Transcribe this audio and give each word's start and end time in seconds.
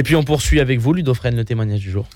Et 0.00 0.02
puis 0.02 0.16
on 0.16 0.22
poursuit 0.22 0.60
avec 0.60 0.80
vous, 0.80 0.94
Ludofren, 0.94 1.36
le 1.36 1.44
témoignage 1.44 1.80
du 1.80 1.90
jour. 1.90 2.06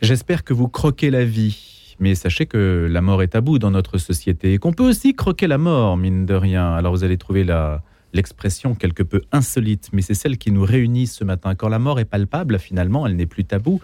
J'espère 0.00 0.44
que 0.44 0.54
vous 0.54 0.68
croquez 0.68 1.10
la 1.10 1.24
vie. 1.24 1.96
Mais 1.98 2.14
sachez 2.14 2.46
que 2.46 2.86
la 2.88 3.02
mort 3.02 3.20
est 3.20 3.26
tabou 3.26 3.58
dans 3.58 3.72
notre 3.72 3.98
société 3.98 4.52
et 4.52 4.58
qu'on 4.58 4.72
peut 4.72 4.88
aussi 4.88 5.16
croquer 5.16 5.48
la 5.48 5.58
mort, 5.58 5.96
mine 5.96 6.24
de 6.24 6.34
rien. 6.34 6.72
Alors 6.72 6.92
vous 6.94 7.02
allez 7.02 7.18
trouver 7.18 7.42
la, 7.42 7.82
l'expression 8.12 8.76
quelque 8.76 9.02
peu 9.02 9.22
insolite, 9.32 9.88
mais 9.92 10.02
c'est 10.02 10.14
celle 10.14 10.38
qui 10.38 10.52
nous 10.52 10.62
réunit 10.62 11.08
ce 11.08 11.24
matin. 11.24 11.56
Quand 11.56 11.68
la 11.68 11.80
mort 11.80 11.98
est 11.98 12.04
palpable, 12.04 12.60
finalement, 12.60 13.08
elle 13.08 13.16
n'est 13.16 13.26
plus 13.26 13.44
tabou. 13.44 13.80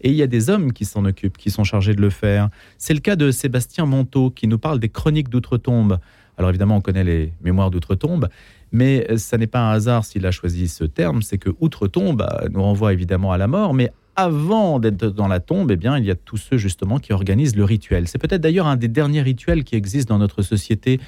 Et 0.00 0.08
il 0.08 0.16
y 0.16 0.22
a 0.22 0.26
des 0.26 0.48
hommes 0.48 0.72
qui 0.72 0.86
s'en 0.86 1.04
occupent, 1.04 1.36
qui 1.36 1.50
sont 1.50 1.64
chargés 1.64 1.92
de 1.92 2.00
le 2.00 2.08
faire. 2.08 2.48
C'est 2.78 2.94
le 2.94 3.00
cas 3.00 3.14
de 3.14 3.30
Sébastien 3.30 3.84
Monteau, 3.84 4.30
qui 4.30 4.48
nous 4.48 4.58
parle 4.58 4.78
des 4.78 4.88
chroniques 4.88 5.28
d'outre-tombe. 5.28 5.98
Alors 6.38 6.48
évidemment, 6.48 6.76
on 6.76 6.80
connaît 6.80 7.04
les 7.04 7.34
mémoires 7.42 7.70
d'outre-tombe, 7.70 8.30
mais 8.72 9.06
ça 9.18 9.38
n'est 9.38 9.46
pas 9.46 9.60
un 9.60 9.70
hasard 9.70 10.04
s'il 10.04 10.26
a 10.26 10.30
choisi 10.30 10.68
ce 10.68 10.84
terme, 10.84 11.22
c'est 11.22 11.38
que 11.38 11.50
outre-tombe 11.60 12.26
nous 12.50 12.62
renvoie 12.62 12.92
évidemment 12.92 13.32
à 13.32 13.38
la 13.38 13.46
mort, 13.46 13.74
mais 13.74 13.92
avant 14.16 14.78
d'être 14.78 15.06
dans 15.06 15.28
la 15.28 15.40
tombe, 15.40 15.70
eh 15.70 15.76
bien, 15.76 15.98
il 15.98 16.04
y 16.04 16.10
a 16.10 16.14
tous 16.14 16.36
ceux 16.36 16.56
justement 16.56 16.98
qui 16.98 17.12
organisent 17.12 17.56
le 17.56 17.64
rituel. 17.64 18.08
C'est 18.08 18.18
peut-être 18.18 18.42
d'ailleurs 18.42 18.66
un 18.66 18.76
des 18.76 18.88
derniers 18.88 19.22
rituels 19.22 19.64
qui 19.64 19.74
existent 19.74 20.14
dans 20.14 20.18
notre 20.18 20.42
société 20.42 21.00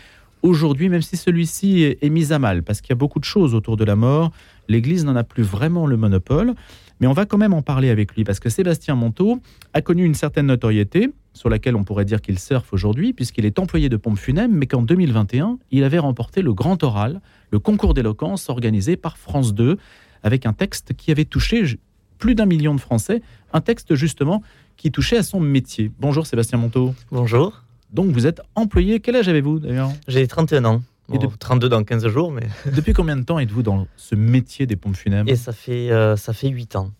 aujourd'hui, 0.42 0.88
même 0.88 1.02
si 1.02 1.16
celui-ci 1.16 1.82
est, 1.82 2.10
mis 2.10 2.32
à 2.32 2.38
mal, 2.38 2.62
parce 2.62 2.80
qu'il 2.80 2.90
y 2.90 2.92
a 2.92 2.96
beaucoup 2.96 3.18
de 3.18 3.24
choses 3.24 3.54
autour 3.54 3.76
de 3.76 3.84
la 3.84 3.96
mort. 3.96 4.30
L'Église 4.68 5.04
n'en 5.04 5.16
a 5.16 5.24
plus 5.24 5.42
vraiment 5.42 5.86
le 5.86 5.96
monopole, 5.96 6.54
mais 7.00 7.06
on 7.06 7.12
va 7.12 7.24
quand 7.24 7.38
même 7.38 7.54
en 7.54 7.62
parler 7.62 7.90
avec 7.90 8.14
lui, 8.14 8.24
parce 8.24 8.40
que 8.40 8.50
Sébastien 8.50 8.94
Monteau 8.94 9.40
a 9.72 9.80
connu 9.80 10.04
une 10.04 10.14
certaine 10.14 10.46
notoriété, 10.46 11.10
sur 11.34 11.50
laquelle 11.50 11.76
on 11.76 11.84
pourrait 11.84 12.04
dire 12.06 12.22
qu'il 12.22 12.38
surfe 12.38 12.72
aujourd'hui, 12.72 13.12
puisqu'il 13.12 13.44
est 13.44 13.58
employé 13.58 13.88
de 13.88 13.96
pompe 13.96 14.18
funèbre, 14.18 14.54
mais 14.54 14.66
qu'en 14.66 14.82
2021, 14.82 15.58
il 15.70 15.84
avait 15.84 15.98
remporté 15.98 16.40
le 16.40 16.54
Grand 16.54 16.82
Oral, 16.82 17.20
le 17.50 17.58
concours 17.58 17.92
d'éloquence 17.92 18.48
organisé 18.48 18.96
par 18.96 19.18
France 19.18 19.52
2, 19.52 19.76
avec 20.22 20.46
un 20.46 20.52
texte 20.52 20.94
qui 20.94 21.10
avait 21.10 21.26
touché 21.26 21.78
plus 22.18 22.34
d'un 22.34 22.46
million 22.46 22.74
de 22.74 22.80
Français, 22.80 23.20
un 23.52 23.60
texte 23.60 23.94
justement 23.94 24.42
qui 24.76 24.90
touchait 24.90 25.18
à 25.18 25.22
son 25.22 25.40
métier. 25.40 25.90
Bonjour 26.00 26.26
Sébastien 26.26 26.56
Monteau. 26.56 26.94
Bonjour. 27.10 27.62
Donc 27.92 28.10
vous 28.12 28.26
êtes 28.26 28.40
employé. 28.54 29.00
Quel 29.00 29.16
âge 29.16 29.28
avez-vous 29.28 29.58
d'ailleurs? 29.58 29.90
J'ai 30.08 30.26
31 30.26 30.64
ans. 30.64 30.82
Et 31.12 31.18
32 31.18 31.68
dans 31.68 31.84
15 31.84 32.08
jours. 32.08 32.32
Mais... 32.32 32.48
Depuis 32.74 32.94
combien 32.94 33.16
de 33.16 33.22
temps 33.22 33.38
êtes-vous 33.38 33.62
dans 33.62 33.86
ce 33.96 34.14
métier 34.14 34.66
des 34.66 34.76
pompes 34.76 34.96
funèbres? 34.96 35.30
Et 35.30 35.36
ça 35.36 35.52
fait, 35.52 35.90
euh, 35.90 36.16
ça 36.16 36.32
fait 36.32 36.48
8 36.48 36.76
ans. 36.76 36.92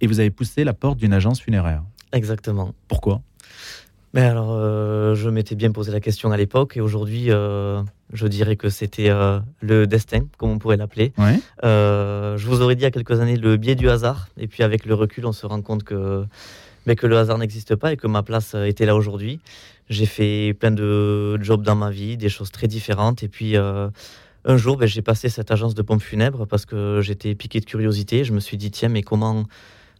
Et 0.00 0.06
vous 0.06 0.20
avez 0.20 0.30
poussé 0.30 0.64
la 0.64 0.72
porte 0.72 0.98
d'une 0.98 1.12
agence 1.12 1.40
funéraire? 1.40 1.82
Exactement. 2.14 2.74
Pourquoi? 2.88 3.20
Mais 4.14 4.22
alors, 4.22 4.52
euh, 4.52 5.14
je 5.14 5.28
m'étais 5.28 5.56
bien 5.56 5.72
posé 5.72 5.92
la 5.92 6.00
question 6.00 6.32
à 6.32 6.36
l'époque 6.36 6.76
et 6.76 6.80
aujourd'hui, 6.80 7.26
euh, 7.28 7.82
je 8.12 8.26
dirais 8.26 8.56
que 8.56 8.70
c'était 8.70 9.10
le 9.60 9.86
destin, 9.86 10.20
comme 10.38 10.50
on 10.50 10.58
pourrait 10.58 10.78
l'appeler. 10.78 11.12
je 11.62 12.46
vous 12.46 12.62
aurais 12.62 12.76
dit 12.76 12.82
il 12.82 12.84
y 12.84 12.86
a 12.86 12.90
quelques 12.90 13.20
années 13.20 13.36
le 13.36 13.58
biais 13.58 13.74
du 13.74 13.90
hasard. 13.90 14.28
Et 14.38 14.46
puis 14.46 14.62
avec 14.62 14.86
le 14.86 14.94
recul, 14.94 15.26
on 15.26 15.32
se 15.32 15.44
rend 15.44 15.60
compte 15.60 15.82
que 15.82 16.24
mais 16.86 16.96
que 16.96 17.06
le 17.06 17.18
hasard 17.18 17.38
n'existe 17.38 17.76
pas 17.76 17.92
et 17.92 17.96
que 17.96 18.06
ma 18.06 18.22
place 18.22 18.54
euh, 18.54 18.64
était 18.64 18.86
là 18.86 18.94
aujourd'hui. 18.96 19.40
J'ai 19.88 20.06
fait 20.06 20.54
plein 20.58 20.70
de 20.70 21.38
jobs 21.42 21.62
dans 21.62 21.76
ma 21.76 21.90
vie, 21.90 22.16
des 22.16 22.28
choses 22.28 22.50
très 22.50 22.68
différentes. 22.68 23.22
Et 23.22 23.28
puis 23.28 23.56
euh, 23.56 23.88
un 24.44 24.56
jour, 24.56 24.76
ben, 24.76 24.86
j'ai 24.86 25.02
passé 25.02 25.28
cette 25.28 25.50
agence 25.50 25.74
de 25.74 25.82
pompes 25.82 26.02
funèbres 26.02 26.46
parce 26.46 26.66
que 26.66 27.00
j'étais 27.02 27.34
piqué 27.34 27.60
de 27.60 27.64
curiosité. 27.64 28.24
Je 28.24 28.32
me 28.32 28.40
suis 28.40 28.56
dit, 28.56 28.70
tiens, 28.70 28.88
mais 28.88 29.02
comment 29.02 29.44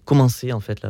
commencer 0.04 0.52
en 0.52 0.60
fait 0.60 0.86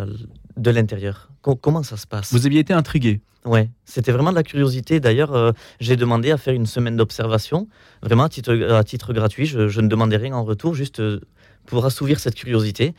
de 0.56 0.70
l'intérieur 0.70 1.28
Comment 1.42 1.83
ça 1.83 1.97
se 1.97 2.06
passe? 2.06 2.33
Vous 2.33 2.47
aviez 2.47 2.60
été 2.60 2.72
intrigué 2.72 3.20
Ouais, 3.44 3.69
c'était 3.84 4.12
vraiment 4.12 4.30
de 4.30 4.36
la 4.36 4.42
curiosité. 4.42 5.00
D'ailleurs, 5.00 5.34
euh, 5.34 5.52
j'ai 5.78 5.97
demandé 5.97 6.30
à 6.30 6.38
faire 6.38 6.55
une 6.55 6.64
semaine 6.64 6.97
d'observation, 6.97 7.69
vraiment 8.02 8.22
à 8.24 8.28
titre, 8.30 8.56
à 8.72 8.82
titre 8.84 9.12
gratuit. 9.12 9.44
Je, 9.44 9.69
je, 9.69 9.80
ne 9.82 9.88
demandais 9.88 10.16
rien 10.16 10.34
en 10.34 10.44
retour, 10.44 10.75
juste 10.75 11.02
pour 11.67 11.84
assouvir 11.84 12.20
cette 12.20 12.34
curiosité. 12.34 12.95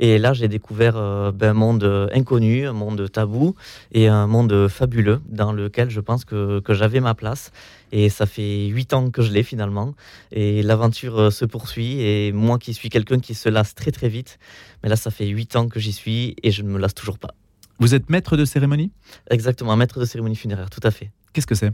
Et 0.00 0.18
là, 0.18 0.32
j'ai 0.32 0.46
découvert 0.46 0.96
euh, 0.96 1.32
ben, 1.32 1.50
un 1.50 1.54
monde 1.54 1.82
euh, 1.82 2.08
inconnu, 2.14 2.66
un 2.66 2.72
monde 2.72 3.10
tabou 3.10 3.56
et 3.90 4.06
un 4.06 4.28
monde 4.28 4.68
fabuleux 4.68 5.20
dans 5.28 5.52
lequel 5.52 5.90
je 5.90 6.00
pense 6.00 6.24
que, 6.24 6.60
que 6.60 6.72
j'avais 6.72 7.00
ma 7.00 7.14
place. 7.14 7.50
Et 7.90 8.08
ça 8.08 8.26
fait 8.26 8.66
huit 8.66 8.92
ans 8.92 9.10
que 9.10 9.22
je 9.22 9.32
l'ai 9.32 9.42
finalement. 9.42 9.94
Et 10.30 10.62
l'aventure 10.62 11.18
euh, 11.18 11.30
se 11.30 11.44
poursuit. 11.44 12.00
Et 12.00 12.32
moi 12.32 12.58
qui 12.58 12.74
suis 12.74 12.90
quelqu'un 12.90 13.18
qui 13.18 13.34
se 13.34 13.48
lasse 13.48 13.74
très 13.74 13.90
très 13.90 14.08
vite, 14.08 14.38
mais 14.82 14.88
là, 14.88 14.96
ça 14.96 15.10
fait 15.10 15.26
huit 15.26 15.56
ans 15.56 15.68
que 15.68 15.80
j'y 15.80 15.92
suis 15.92 16.36
et 16.42 16.52
je 16.52 16.62
ne 16.62 16.68
me 16.68 16.78
lasse 16.78 16.94
toujours 16.94 17.18
pas. 17.18 17.34
Vous 17.80 17.94
êtes 17.94 18.08
maître 18.08 18.36
de 18.36 18.44
cérémonie? 18.44 18.92
Exactement, 19.30 19.76
maître 19.76 19.98
de 19.98 20.04
cérémonie 20.04 20.36
funéraire, 20.36 20.70
tout 20.70 20.80
à 20.82 20.90
fait. 20.90 21.10
Qu'est-ce 21.32 21.46
que 21.46 21.54
c'est? 21.54 21.72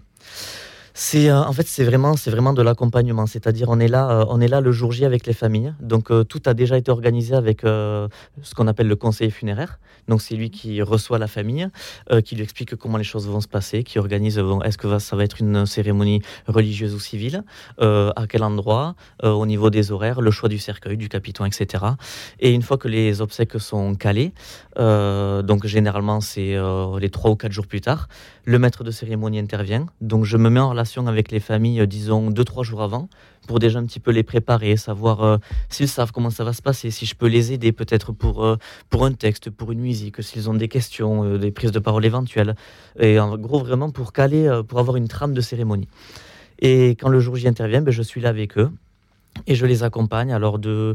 C'est 0.96 1.28
euh, 1.28 1.42
en 1.42 1.52
fait 1.52 1.66
c'est 1.66 1.82
vraiment 1.82 2.14
c'est 2.14 2.30
vraiment 2.30 2.52
de 2.52 2.62
l'accompagnement, 2.62 3.26
c'est-à-dire 3.26 3.68
on 3.68 3.80
est 3.80 3.88
là 3.88 4.08
euh, 4.10 4.24
on 4.28 4.40
est 4.40 4.46
là 4.46 4.60
le 4.60 4.70
jour 4.70 4.92
J 4.92 5.04
avec 5.04 5.26
les 5.26 5.32
familles. 5.32 5.74
Donc 5.80 6.12
euh, 6.12 6.22
tout 6.22 6.40
a 6.46 6.54
déjà 6.54 6.78
été 6.78 6.92
organisé 6.92 7.34
avec 7.34 7.62
ce 7.62 8.54
qu'on 8.54 8.68
appelle 8.68 8.86
le 8.86 8.94
conseiller 8.94 9.32
funéraire. 9.32 9.80
Donc 10.06 10.22
c'est 10.22 10.36
lui 10.36 10.50
qui 10.50 10.82
reçoit 10.82 11.18
la 11.18 11.26
famille, 11.26 11.68
qui 12.24 12.36
lui 12.36 12.42
explique 12.42 12.76
comment 12.76 12.98
les 12.98 13.04
choses 13.04 13.26
vont 13.26 13.40
se 13.40 13.48
passer, 13.48 13.82
qui 13.82 13.98
organise 13.98 14.40
est-ce 14.64 14.76
que 14.76 14.98
ça 14.98 15.16
va 15.16 15.24
être 15.24 15.40
une 15.40 15.64
cérémonie 15.64 16.20
religieuse 16.46 16.94
ou 16.94 17.00
civile, 17.00 17.42
à 17.78 18.26
quel 18.28 18.42
endroit, 18.42 18.96
au 19.22 19.46
niveau 19.46 19.70
des 19.70 19.92
horaires, 19.92 20.20
le 20.20 20.30
choix 20.30 20.50
du 20.50 20.58
cercueil, 20.58 20.98
du 20.98 21.08
capiton, 21.08 21.46
etc. 21.46 21.84
Et 22.38 22.52
une 22.52 22.60
fois 22.60 22.76
que 22.76 22.86
les 22.86 23.22
obsèques 23.22 23.58
sont 23.58 23.94
calées, 23.94 24.34
donc 24.76 25.66
généralement 25.66 26.20
c'est 26.20 26.54
les 27.00 27.10
trois 27.10 27.30
ou 27.30 27.36
quatre 27.36 27.52
jours 27.52 27.66
plus 27.66 27.80
tard, 27.80 28.08
le 28.44 28.58
maître 28.58 28.84
de 28.84 28.90
cérémonie 28.90 29.38
intervient. 29.38 29.86
Donc 30.02 30.24
je 30.24 30.36
me 30.36 30.50
mets 30.50 30.60
en 30.60 30.68
relation 30.68 30.83
avec 31.06 31.30
les 31.30 31.40
familles, 31.40 31.80
euh, 31.80 31.86
disons, 31.86 32.30
deux, 32.30 32.44
trois 32.44 32.62
jours 32.62 32.82
avant, 32.82 33.08
pour 33.46 33.58
déjà 33.58 33.78
un 33.78 33.84
petit 33.84 34.00
peu 34.00 34.10
les 34.10 34.22
préparer, 34.22 34.76
savoir 34.76 35.22
euh, 35.22 35.36
s'ils 35.68 35.88
savent 35.88 36.12
comment 36.12 36.30
ça 36.30 36.44
va 36.44 36.52
se 36.52 36.62
passer, 36.62 36.90
si 36.90 37.06
je 37.06 37.14
peux 37.14 37.26
les 37.26 37.52
aider 37.52 37.72
peut-être 37.72 38.12
pour, 38.12 38.44
euh, 38.44 38.56
pour 38.90 39.04
un 39.04 39.12
texte, 39.12 39.50
pour 39.50 39.72
une 39.72 39.80
musique, 39.80 40.22
s'ils 40.22 40.48
ont 40.48 40.54
des 40.54 40.68
questions, 40.68 41.36
des 41.36 41.50
prises 41.50 41.72
de 41.72 41.78
parole 41.78 42.04
éventuelles. 42.04 42.54
Et 42.98 43.18
en 43.18 43.36
gros, 43.36 43.58
vraiment 43.58 43.90
pour 43.90 44.12
caler, 44.12 44.60
pour 44.68 44.78
avoir 44.78 44.96
une 44.96 45.08
trame 45.08 45.34
de 45.34 45.40
cérémonie. 45.40 45.88
Et 46.60 46.90
quand 46.90 47.08
le 47.08 47.20
jour 47.20 47.36
j'y 47.36 47.48
intervient, 47.48 47.82
ben, 47.82 47.90
je 47.90 48.02
suis 48.02 48.20
là 48.20 48.28
avec 48.28 48.58
eux 48.58 48.70
et 49.46 49.54
je 49.54 49.66
les 49.66 49.82
accompagne 49.82 50.32
alors 50.32 50.58
de 50.58 50.94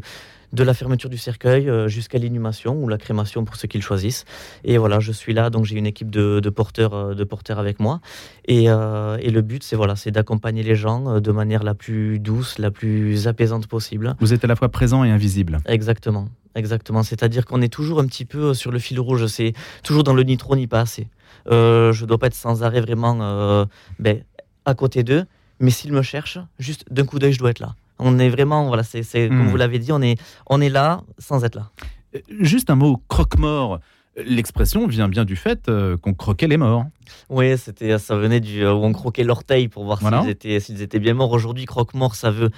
de 0.53 0.63
la 0.63 0.73
fermeture 0.73 1.09
du 1.09 1.17
cercueil 1.17 1.69
euh, 1.69 1.87
jusqu'à 1.87 2.17
l'inhumation 2.17 2.75
ou 2.75 2.87
la 2.87 2.97
crémation 2.97 3.45
pour 3.45 3.55
ceux 3.55 3.67
qui 3.67 3.77
le 3.77 3.83
choisissent. 3.83 4.25
Et 4.63 4.77
voilà, 4.77 4.99
je 4.99 5.11
suis 5.11 5.33
là, 5.33 5.49
donc 5.49 5.65
j'ai 5.65 5.77
une 5.77 5.85
équipe 5.85 6.09
de, 6.09 6.49
porteurs, 6.49 6.93
euh, 6.93 7.13
de 7.13 7.23
porteurs 7.23 7.59
avec 7.59 7.79
moi. 7.79 8.01
Euh, 8.49 9.17
et, 9.21 9.29
le 9.29 9.41
but, 9.41 9.63
c'est 9.63 9.75
voilà, 9.75 9.95
c'est 9.95 10.11
d'accompagner 10.11 10.63
les 10.63 10.75
gens 10.75 11.19
de 11.19 11.31
manière 11.31 11.63
la 11.63 11.75
plus 11.75 12.19
douce, 12.19 12.57
la 12.57 12.71
plus 12.71 13.27
apaisante 13.27 13.67
possible. 13.67 14.15
Vous 14.19 14.33
êtes 14.33 14.43
à 14.43 14.47
la 14.47 14.55
fois 14.55 14.69
présent 14.69 15.03
et 15.03 15.11
invisible. 15.11 15.59
Exactement. 15.65 16.29
Exactement, 16.55 17.03
c'est-à-dire 17.03 17.45
qu'on 17.45 17.61
est 17.61 17.71
toujours 17.71 17.99
un 17.99 18.07
petit 18.07 18.25
peu 18.25 18.55
sur 18.55 18.71
le 18.71 18.79
fil 18.79 18.99
rouge, 18.99 19.27
c'est 19.27 19.53
toujours 19.83 20.03
dans 20.03 20.15
le 20.15 20.23
ni 20.23 20.35
trop 20.35 20.55
ni 20.55 20.65
pas 20.65 20.81
assez. 20.81 21.07
je 21.45 22.01
ne 22.01 22.05
dois 22.07 22.17
pas 22.17 22.25
être 22.27 22.33
sans 22.33 22.63
arrêt 22.63 22.81
vraiment 22.81 23.67
ben, 23.99 24.23
à 24.65 24.73
côté 24.73 25.03
d'eux, 25.03 25.25
mais 25.59 25.69
s'ils 25.69 25.93
me 25.93 26.01
cherchent, 26.01 26.39
juste 26.57 26.85
d'un 26.91 27.05
coup 27.05 27.19
d'œil, 27.19 27.33
je 27.33 27.39
dois 27.39 27.51
être 27.51 27.59
là. 27.59 27.75
On 27.99 28.17
est 28.17 28.29
vraiment, 28.29 28.67
voilà, 28.67 28.83
c'est 28.83 29.03
comme 29.27 29.45
hmm. 29.45 29.47
vous 29.47 29.57
l'avez 29.57 29.79
dit, 29.79 29.91
on 29.91 30.01
est, 30.01 30.19
on 30.47 30.61
est 30.61 30.69
là 30.69 31.01
sans 31.17 31.43
être 31.43 31.55
là. 31.55 31.69
Euh, 32.15 32.19
juste 32.39 32.69
un 32.69 32.75
mot, 32.75 33.01
croque-mort. 33.07 33.79
L'expression 34.17 34.87
vient 34.87 35.07
bien 35.07 35.23
du 35.23 35.35
fait 35.35 35.69
euh, 35.69 35.95
qu'on 35.97 36.13
croquait 36.13 36.47
les 36.47 36.57
morts. 36.57 36.85
Oui, 37.29 37.57
c'était, 37.57 37.97
ça 37.99 38.15
venait 38.15 38.39
du 38.39 38.63
euh, 38.63 38.73
où 38.73 38.83
on 38.83 38.91
croquait 38.91 39.23
l'orteil 39.23 39.67
pour 39.67 39.85
voir 39.85 39.99
s'ils 39.99 40.29
étaient, 40.29 40.59
s'ils 40.59 40.81
étaient 40.81 40.99
bien 40.99 41.13
morts. 41.13 41.31
Aujourd'hui, 41.31 41.65
croque-mort, 41.65 42.15
ça 42.15 42.31
veut 42.31 42.49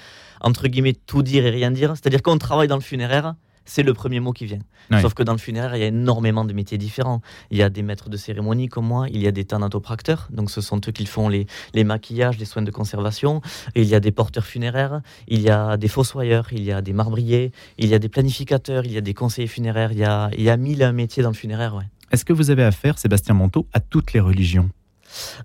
entre 0.41 0.67
guillemets 0.67 0.93
tout 0.93 1.21
dire 1.21 1.45
et 1.45 1.49
rien 1.51 1.71
dire. 1.71 1.91
C'est-à-dire 1.91 2.21
qu'on 2.21 2.37
travaille 2.37 2.67
dans 2.67 2.75
le 2.75 2.81
funéraire, 2.81 3.35
c'est 3.71 3.83
le 3.83 3.93
premier 3.93 4.19
mot 4.19 4.33
qui 4.33 4.45
vient. 4.45 4.59
Sauf 5.01 5.13
que 5.13 5.23
dans 5.23 5.31
le 5.31 5.37
funéraire, 5.37 5.73
il 5.77 5.79
y 5.79 5.83
a 5.83 5.87
énormément 5.87 6.43
de 6.43 6.51
métiers 6.51 6.77
différents. 6.77 7.21
Il 7.51 7.57
y 7.57 7.63
a 7.63 7.69
des 7.69 7.83
maîtres 7.83 8.09
de 8.09 8.17
cérémonie 8.17 8.67
comme 8.67 8.85
moi, 8.85 9.07
il 9.09 9.21
y 9.21 9.27
a 9.27 9.31
des 9.31 9.45
thanatopracteurs, 9.45 10.27
donc 10.29 10.51
ce 10.51 10.59
sont 10.59 10.81
eux 10.85 10.91
qui 10.91 11.05
font 11.05 11.29
les, 11.29 11.47
les 11.73 11.85
maquillages, 11.85 12.37
les 12.37 12.43
soins 12.43 12.63
de 12.63 12.71
conservation. 12.71 13.41
il 13.75 13.85
y 13.85 13.95
a 13.95 14.01
des 14.01 14.11
porteurs 14.11 14.45
funéraires, 14.45 14.99
il 15.29 15.39
y 15.39 15.49
a 15.49 15.77
des 15.77 15.87
fossoyeurs, 15.87 16.47
il 16.51 16.63
y 16.63 16.73
a 16.73 16.81
des 16.81 16.91
marbriers, 16.91 17.53
il 17.77 17.87
y 17.87 17.93
a 17.93 17.99
des 17.99 18.09
planificateurs, 18.09 18.83
il 18.83 18.91
y 18.91 18.97
a 18.97 19.01
des 19.01 19.13
conseillers 19.13 19.47
funéraires, 19.47 19.93
il 19.93 19.99
y 19.99 20.03
a, 20.03 20.29
il 20.37 20.43
y 20.43 20.49
a 20.49 20.57
mille 20.57 20.91
métiers 20.91 21.23
dans 21.23 21.29
le 21.29 21.35
funéraire. 21.35 21.73
Ouais. 21.75 21.85
Est-ce 22.11 22.25
que 22.25 22.33
vous 22.33 22.49
avez 22.49 22.65
affaire, 22.65 22.99
Sébastien 22.99 23.35
Monteau, 23.35 23.67
à 23.71 23.79
toutes 23.79 24.11
les 24.11 24.19
religions? 24.19 24.69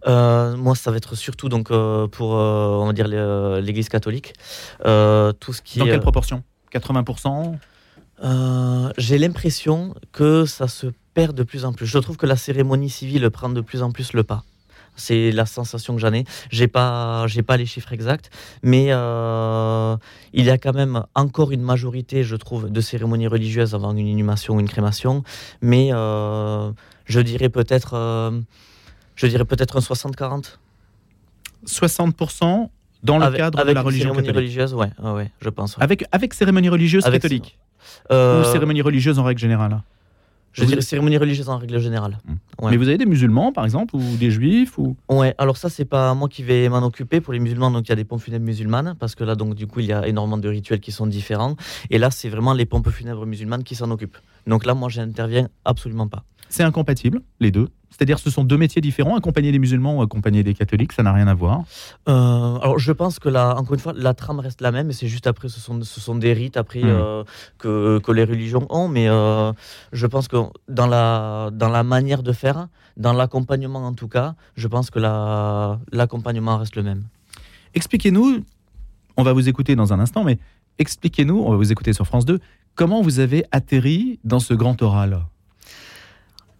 Euh, 0.08 0.56
moi, 0.56 0.75
ça 0.75 0.90
va 0.90 0.96
être 0.96 1.14
surtout 1.14 1.49
donc 1.49 1.70
euh, 1.70 2.08
pour 2.08 2.34
euh, 2.34 2.81
on 2.81 2.87
va 2.87 2.93
dire 2.93 3.06
l'Église 3.06 3.88
catholique. 3.88 4.32
tout 4.81 5.52
ce 5.52 5.62
qui 5.62 5.78
dans 5.78 5.84
quelle 5.84 6.00
proportion? 6.00 6.43
80% 6.73 7.56
euh, 8.22 8.90
j'ai 8.96 9.18
l'impression 9.18 9.94
que 10.12 10.46
ça 10.46 10.68
se 10.68 10.88
perd 11.14 11.36
de 11.36 11.42
plus 11.42 11.64
en 11.64 11.72
plus. 11.72 11.86
Je 11.86 11.98
trouve 11.98 12.16
que 12.16 12.26
la 12.26 12.36
cérémonie 12.36 12.90
civile 12.90 13.28
prend 13.30 13.48
de 13.48 13.60
plus 13.60 13.82
en 13.82 13.90
plus 13.92 14.12
le 14.12 14.24
pas. 14.24 14.44
C'est 14.98 15.30
la 15.30 15.44
sensation 15.44 15.94
que 15.94 16.00
j'en 16.00 16.12
ai. 16.14 16.24
J'ai 16.50 16.68
pas, 16.68 17.26
j'ai 17.26 17.42
pas 17.42 17.58
les 17.58 17.66
chiffres 17.66 17.92
exacts, 17.92 18.30
mais 18.62 18.86
euh, 18.90 19.94
il 20.32 20.46
y 20.46 20.50
a 20.50 20.56
quand 20.56 20.72
même 20.72 21.04
encore 21.14 21.52
une 21.52 21.60
majorité, 21.60 22.24
je 22.24 22.34
trouve, 22.34 22.70
de 22.70 22.80
cérémonies 22.80 23.26
religieuses 23.26 23.74
avant 23.74 23.94
une 23.94 24.06
inhumation 24.06 24.54
ou 24.54 24.60
une 24.60 24.68
crémation. 24.68 25.22
Mais 25.60 25.90
euh, 25.92 26.72
je 27.04 27.20
dirais 27.20 27.50
peut-être, 27.50 27.94
je 29.16 29.26
dirais 29.26 29.44
peut-être 29.44 29.76
un 29.76 29.80
60-40. 29.80 30.56
60% 31.66 32.70
dans 33.02 33.18
le 33.18 33.30
cadre 33.36 33.64
de 33.64 33.72
la 33.72 33.82
religion 33.82 34.14
cérémonie 34.14 34.30
religieuse, 34.34 34.74
ouais, 34.74 34.90
ouais, 35.02 35.30
je 35.40 35.48
pense. 35.50 35.76
Avec 35.78 36.04
avec 36.12 36.32
cérémonie 36.32 36.68
religieuse 36.68 37.04
catholique. 37.04 37.58
Ou 38.11 38.44
cérémonie 38.44 38.83
religieuse 38.83 39.19
en 39.19 39.25
règle 39.25 39.41
générale 39.41 39.83
je 40.56 40.65
dirais 40.65 40.81
cérémonie 40.81 41.19
religieuse 41.19 41.49
en 41.49 41.59
règle 41.59 41.79
générale. 41.79 42.19
Hmm. 42.27 42.69
Mais 42.71 42.77
vous 42.77 42.88
avez 42.88 42.99
des 42.99 43.06
musulmans, 43.06 43.53
par 43.53 43.65
exemple, 43.65 43.94
ou 43.94 44.17
des 44.17 44.31
juifs 44.31 44.79
ou... 44.79 44.97
Ouais, 45.09 45.35
alors 45.38 45.56
ça, 45.56 45.69
c'est 45.69 45.85
pas 45.85 46.15
moi 46.15 46.29
qui 46.29 46.43
vais 46.43 46.69
m'en 46.69 46.79
occuper. 46.79 47.21
Pour 47.21 47.33
les 47.33 47.38
musulmans, 47.38 47.71
donc 47.71 47.87
il 47.87 47.91
y 47.91 47.93
a 47.93 47.97
des 47.97 48.05
pompes 48.05 48.21
funèbres 48.21 48.44
musulmanes, 48.44 48.94
parce 48.99 49.15
que 49.15 49.25
là, 49.25 49.35
donc 49.35 49.55
du 49.55 49.67
coup, 49.67 49.81
il 49.81 49.87
y 49.87 49.93
a 49.93 50.06
énormément 50.06 50.38
de 50.38 50.49
rituels 50.49 50.81
qui 50.81 50.93
sont 50.93 51.06
différents. 51.06 51.56
Et 51.91 51.99
là, 51.99 52.11
c'est 52.11 52.29
vraiment 52.29 52.55
les 52.55 52.65
pompes 52.65 52.91
funèbres 52.91 53.27
musulmanes 53.27 53.65
qui 53.65 53.75
s'en 53.75 53.91
occupent. 53.91 54.17
Donc 54.47 54.65
là, 54.65 54.75
moi, 54.75 54.88
j'interviens 54.88 55.49
absolument 55.65 56.09
pas. 56.09 56.25
C'est 56.48 56.62
incompatible, 56.62 57.20
les 57.40 57.50
deux. 57.50 57.69
C'est-à-dire 57.90 58.19
ce 58.19 58.31
sont 58.31 58.44
deux 58.44 58.58
métiers 58.58 58.82
différents, 58.82 59.16
accompagner 59.16 59.52
des 59.52 59.58
musulmans 59.58 59.96
ou 59.96 60.02
accompagner 60.02 60.43
des 60.43 60.52
catholiques, 60.52 60.93
ça 60.93 61.02
n'a 61.02 61.12
rien 61.12 61.28
à 61.28 61.34
voir. 61.34 61.62
Euh, 62.08 62.56
Alors 62.56 62.78
je 62.78 62.93
pense 62.93 63.19
que 63.19 63.28
là, 63.31 63.54
encore 63.56 63.75
une 63.75 63.81
fois, 63.81 63.94
la 63.96 64.12
trame 64.12 64.40
reste 64.40 64.60
la 64.60 64.70
même, 64.70 64.90
et 64.90 64.93
c'est 64.93 65.08
juste 65.08 65.26
après, 65.26 65.48
ce 65.48 65.60
sont, 65.60 65.81
ce 65.82 66.00
sont 66.00 66.14
des 66.14 66.34
rites 66.34 66.58
après 66.58 66.82
hmm. 66.82 66.88
euh, 66.88 67.25
que, 67.58 67.98
que, 68.00 68.12
les 68.12 68.25
religions 68.25 68.66
ont, 68.69 68.88
mais 68.88 69.08
euh, 69.08 69.52
je 69.93 70.06
pense 70.06 70.28
que 70.28 70.37
dans 70.69 70.87
la, 70.87 71.50
dans 71.52 71.70
la 71.70 71.84
manière 71.84 72.22
de 72.22 72.32
faire, 72.32 72.69
dans 72.99 73.14
l'accompagnement 73.14 73.87
en 73.87 73.94
tout 73.94 74.08
cas, 74.08 74.34
je 74.56 74.69
pense 74.69 74.90
que 74.90 74.99
l'accompagnement 74.99 76.58
reste 76.58 76.76
le 76.76 76.82
même. 76.82 77.04
Expliquez-nous, 77.75 78.44
on 79.16 79.22
va 79.22 79.32
vous 79.32 79.49
écouter 79.49 79.75
dans 79.75 79.94
un 79.94 80.00
instant, 80.00 80.22
mais 80.22 80.38
expliquez-nous, 80.78 81.38
on 81.38 81.50
va 81.50 81.56
vous 81.56 81.72
écouter 81.72 81.94
sur 81.94 82.06
France 82.06 82.26
2, 82.26 82.40
comment 82.75 83.00
vous 83.00 83.20
avez 83.20 83.44
atterri 83.52 84.19
dans 84.25 84.40
ce 84.40 84.52
grand 84.52 84.81
oral? 84.82 85.25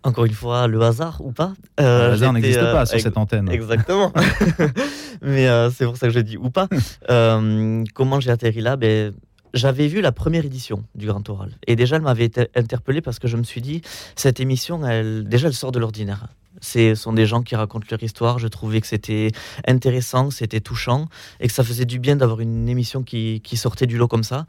Encore 0.06 0.24
une 0.24 0.32
fois, 0.32 0.68
le 0.68 0.80
hasard 0.82 1.20
ou 1.20 1.32
pas. 1.32 1.52
Euh, 1.80 2.08
le 2.08 2.12
hasard 2.14 2.32
n'existe 2.32 2.60
pas 2.60 2.82
euh, 2.82 2.86
sur 2.86 3.00
cette 3.00 3.16
antenne. 3.18 3.48
Exactement. 3.48 4.12
Mais 5.22 5.48
euh, 5.48 5.70
c'est 5.70 5.84
pour 5.84 5.96
ça 5.96 6.06
que 6.06 6.12
je 6.12 6.20
dis 6.20 6.36
ou 6.36 6.50
pas. 6.50 6.68
comment 7.94 8.20
j'ai 8.20 8.30
atterri 8.30 8.60
là? 8.60 8.76
Ben, 8.76 9.12
J'avais 9.52 9.88
vu 9.88 10.00
la 10.00 10.12
première 10.12 10.44
édition 10.44 10.84
du 10.94 11.06
Grand 11.06 11.28
Oral. 11.28 11.50
Et 11.66 11.74
déjà, 11.74 11.96
elle 11.96 12.02
m'avait 12.02 12.30
interpellé 12.54 13.00
parce 13.00 13.18
que 13.18 13.26
je 13.26 13.36
me 13.36 13.42
suis 13.42 13.60
dit, 13.60 13.82
cette 14.14 14.38
émission, 14.38 14.86
elle, 14.86 15.24
déjà, 15.28 15.48
elle 15.48 15.54
sort 15.54 15.72
de 15.72 15.80
l'ordinaire. 15.80 16.28
Ce 16.60 16.94
sont 16.94 17.12
des 17.12 17.26
gens 17.26 17.42
qui 17.42 17.56
racontent 17.56 17.86
leur 17.90 18.02
histoire. 18.02 18.38
Je 18.38 18.48
trouvais 18.48 18.80
que 18.80 18.86
c'était 18.86 19.32
intéressant, 19.66 20.30
c'était 20.30 20.60
touchant 20.60 21.08
et 21.40 21.48
que 21.48 21.52
ça 21.52 21.64
faisait 21.64 21.84
du 21.84 21.98
bien 21.98 22.14
d'avoir 22.14 22.40
une 22.40 22.68
émission 22.68 23.02
qui, 23.02 23.40
qui 23.42 23.56
sortait 23.56 23.86
du 23.86 23.98
lot 23.98 24.08
comme 24.08 24.24
ça. 24.24 24.46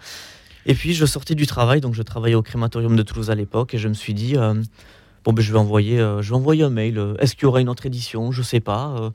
Et 0.68 0.76
puis, 0.76 0.94
je 0.94 1.06
sortais 1.06 1.34
du 1.34 1.48
travail, 1.48 1.82
donc 1.82 1.96
je 1.96 2.04
travaillais 2.04 2.36
au 2.36 2.44
crématorium 2.44 2.96
de 2.96 3.02
Toulouse 3.02 3.32
à 3.32 3.36
l'époque 3.36 3.74
et 3.74 3.78
je 3.78 3.88
me 3.88 3.94
suis 3.94 4.14
dit 4.14 4.36
Bon, 5.28 5.34
ben, 5.34 5.42
je, 5.42 5.52
vais 5.52 5.60
envoyer, 5.60 6.00
euh, 6.00 6.22
je 6.22 6.30
vais 6.30 6.38
envoyer 6.38 6.64
un 6.64 6.70
mail. 6.70 6.98
Euh, 6.98 7.16
est-ce 7.20 7.36
qu'il 7.36 7.44
y 7.44 7.46
aura 7.48 7.60
une 7.60 7.68
autre 7.68 7.86
édition? 7.86 8.32
Je 8.32 8.40
ne 8.40 8.46
sais 8.46 8.62
pas. 8.62 8.96
Euh. 8.98 9.10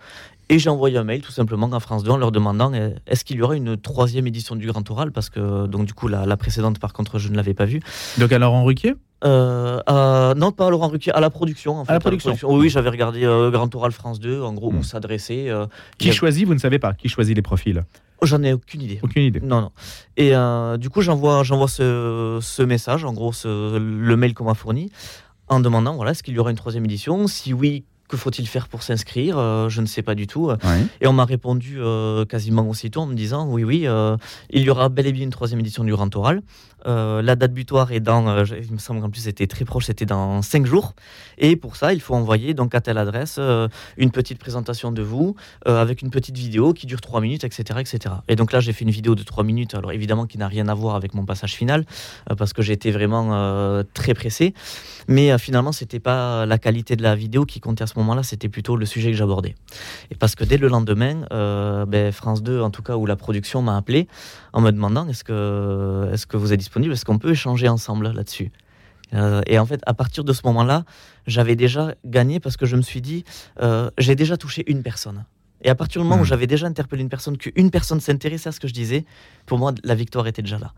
Et 0.50 0.59
j'ai 0.59 0.69
envoyé 0.69 0.99
un 0.99 1.05
mail 1.05 1.23
tout 1.23 1.32
simplement 1.32 1.73
à 1.73 1.81
France 1.81 2.05
2 2.05 2.11
en 2.11 2.19
leur 2.19 2.31
demandant 2.32 2.70
est-ce 3.06 3.25
qu'il 3.25 3.38
y 3.38 3.43
aura 3.43 3.56
une 3.56 3.79
troisième 3.79 4.26
édition 4.26 4.55
du 4.55 4.67
Grand 4.67 4.88
Oral? 4.91 5.11
Parce 5.11 5.31
que, 5.31 5.67
donc, 5.67 5.87
du 5.87 5.94
coup, 5.94 6.09
la, 6.09 6.37
précédente, 6.37 6.79
par 6.79 6.93
contre, 6.93 7.19
je 7.19 7.31
ne 7.31 7.37
l'avais 7.37 7.55
pas 7.55 7.64
vue. 7.64 7.81
Donc, 8.19 8.31
à 8.31 8.38
Laurent 8.38 8.62
Ruquier? 8.62 8.93
Non, 9.25 9.81
pas 9.87 10.67
à 10.67 10.70
Laurent 10.70 10.88
Ruquier, 10.88 11.12
à 11.12 11.20
la 11.20 11.31
production. 11.31 11.79
En 11.79 11.87
fait, 11.87 11.93
à 11.93 11.94
la 11.94 12.00
production. 12.00 12.37
Oui, 12.43 12.69
j'avais 12.69 12.91
regardé 12.91 13.23
Grand 13.50 13.75
Oral 13.75 13.93
France 13.93 14.20
2, 14.20 14.43
en 14.43 14.53
gros, 14.53 14.69
où 14.69 14.81
hmm. 14.81 14.82
s'adresser. 14.82 15.50
qui 15.97 16.12
choisit 16.12 16.47
Vous 16.47 16.53
ne 16.53 16.59
savez 16.61 16.79
pas 16.79 16.93
Qui 16.93 17.09
choisit 17.09 17.35
les 17.35 17.41
profils? 17.41 17.82
Oh, 18.20 18.26
J'en 18.26 18.43
ai 18.43 18.53
aucune 18.53 18.82
idée. 18.82 19.00
Aucune 19.03 19.23
idée. 19.23 19.41
Non, 19.41 19.62
non. 19.62 19.70
Et 20.19 20.32
du 20.79 20.91
coup, 20.91 21.00
j'envoie, 21.00 21.43
j'envoie 21.44 21.69
ce, 21.69 22.38
ce, 22.43 22.62
message, 22.62 23.06
en 23.06 23.14
gros, 23.14 23.32
ce, 23.32 23.79
le 23.79 24.17
mail 24.19 24.35
qu'on 24.35 24.44
m'a 24.44 24.55
fourni, 24.55 24.91
en 25.52 25.60
demandant 25.60 25.94
voilà, 25.94 26.12
est-ce 26.12 26.22
qu'il 26.22 26.34
y 26.34 26.38
aura 26.38 26.50
une 26.50 26.56
troisième 26.56 26.84
édition? 26.84 27.26
Si 27.26 27.52
oui, 27.52 27.84
que 28.12 28.19
faut-il 28.19 28.47
faire 28.47 28.69
pour 28.69 28.82
s'inscrire 28.82 29.38
euh, 29.38 29.70
Je 29.70 29.81
ne 29.81 29.87
sais 29.87 30.03
pas 30.03 30.14
du 30.14 30.26
tout. 30.26 30.50
Et 31.00 31.06
on 31.06 31.14
m'a 31.14 31.25
répondu 31.25 31.76
euh, 31.79 32.26
quasiment 32.26 32.69
aussitôt 32.69 33.00
en 33.00 33.06
me 33.06 33.14
disant 33.14 33.49
oui, 33.49 33.64
oui, 33.64 33.87
euh, 33.87 34.19
il 34.50 34.61
y 34.62 34.69
aura 34.69 34.91
bel 34.91 35.06
et 35.06 35.12
bien 35.12 35.25
une 35.25 35.31
troisième 35.31 35.61
édition 35.61 35.82
du 35.82 35.93
Grand 35.93 36.14
Oral. 36.14 36.43
la 36.85 37.37
date 37.37 37.55
butoir 37.55 37.91
est 37.93 38.00
dans, 38.00 38.44
il 38.44 38.73
me 38.73 38.79
semble 38.79 39.00
qu'en 39.00 39.09
plus 39.09 39.23
c'était 39.23 39.47
très 39.47 39.64
proche, 39.64 39.87
c'était 39.87 40.05
dans 40.05 40.43
cinq 40.43 40.67
jours. 40.67 40.94
Et 41.38 41.56
pour 41.56 41.76
ça, 41.76 41.94
il 41.94 42.03
faut 42.03 42.14
envoyer 42.14 42.53
donc 42.53 42.75
à 42.75 42.82
telle 42.82 42.99
adresse 42.99 43.41
une 43.97 44.11
petite 44.11 44.38
présentation 44.38 44.93
de 44.93 45.00
vous 45.00 45.35
avec 45.64 46.03
une 46.03 46.11
petite 46.11 46.37
vidéo 46.37 46.75
qui 46.75 46.87
dure 46.87 47.00
trois 47.00 47.23
minutes, 47.23 47.44
etc., 47.44 47.81
etc. 47.81 48.17
Et 48.29 48.37
donc 48.37 48.53
là, 48.53 48.61
j'ai 48.61 48.75
fait 48.75 48.85
une 48.85 48.91
vidéo 48.91 49.14
de 49.14 49.23
trois 49.23 49.44
minutes, 49.44 49.75
alors 49.75 49.93
évidemment 49.93 50.26
qui 50.26 50.37
n'a 50.37 50.49
rien 50.49 50.69
à 50.69 50.75
voir 50.75 50.97
avec 50.97 51.14
mon 51.14 51.25
passage 51.25 51.55
final 51.55 51.87
parce 52.37 52.53
que 52.53 52.61
j'étais 52.61 52.91
vraiment 52.91 53.82
très 53.94 54.12
pressé. 54.12 54.53
Mais 55.09 55.38
finalement, 55.38 55.73
c'était 55.73 56.00
pas 56.00 56.44
la 56.44 56.59
qualité 56.59 56.94
de 56.97 57.03
la 57.03 57.14
vidéo 57.14 57.47
qui 57.47 57.61
comptait 57.61 57.85
à 57.85 57.87
ce 57.87 57.99
moment 57.99 58.01
moment-là, 58.02 58.22
c'était 58.22 58.49
plutôt 58.49 58.76
le 58.76 58.87
sujet 58.87 59.10
que 59.10 59.16
j'abordais. 59.16 59.54
Et 60.10 60.14
parce 60.14 60.34
que 60.34 60.44
dès 60.44 60.58
le 60.58 60.69
lendemain, 60.69 61.25
euh, 61.32 61.87
ben, 61.87 62.12
France 62.12 62.43
2, 62.43 62.60
en 62.60 62.70
tout 62.70 62.82
cas, 62.82 62.96
où 62.96 63.06
la 63.06 63.16
production 63.16 63.62
m'a 63.62 63.76
appelé 63.76 64.08
en 64.52 64.60
me 64.60 64.70
demandant 64.70 65.08
est-ce 65.08 65.25
que, 65.25 66.10
est 66.12 66.26
que 66.26 66.37
vous 66.37 66.52
êtes 66.52 66.60
disponible? 66.60 66.93
Est-ce 66.93 67.04
qu'on 67.04 67.19
peut 67.19 67.31
échanger 67.31 67.69
ensemble 67.69 68.12
là-dessus? 68.12 68.52
Euh, 69.14 69.43
Et 69.46 69.58
en 69.58 69.66
fait, 69.66 69.81
à 69.87 69.94
partir 69.94 70.25
de 70.25 70.32
ce 70.32 70.43
moment-là, 70.44 70.84
j'avais 71.26 71.56
déjà 71.56 71.94
gagné 72.04 72.40
parce 72.40 72.56
que 72.56 72.66
je 72.66 72.76
me 72.76 72.82
suis 72.82 73.00
dit 73.00 73.25
euh, 73.60 73.90
j'ai 73.99 74.14
déjà 74.14 74.37
touché 74.37 74.64
une 74.70 74.82
personne. 74.82 75.25
Et 75.64 75.70
à 75.70 75.75
partir 75.75 76.02
du 76.02 76.08
moment 76.08 76.20
où 76.20 76.25
mmh. 76.25 76.26
j'avais 76.26 76.46
déjà 76.49 76.66
interpellé 76.66 77.02
une 77.02 77.08
personne, 77.08 77.37
qu'une 77.37 77.70
personne 77.70 78.00
s'intéressait 78.00 78.49
à 78.49 78.52
ce 78.52 78.58
que 78.58 78.66
je 78.66 78.75
disais, 78.75 79.04
pour 79.46 79.58
moi, 79.58 79.72
la 79.84 79.94
victoire 79.94 80.26
était 80.26 80.43
déjà 80.43 80.58
là. 80.58 80.72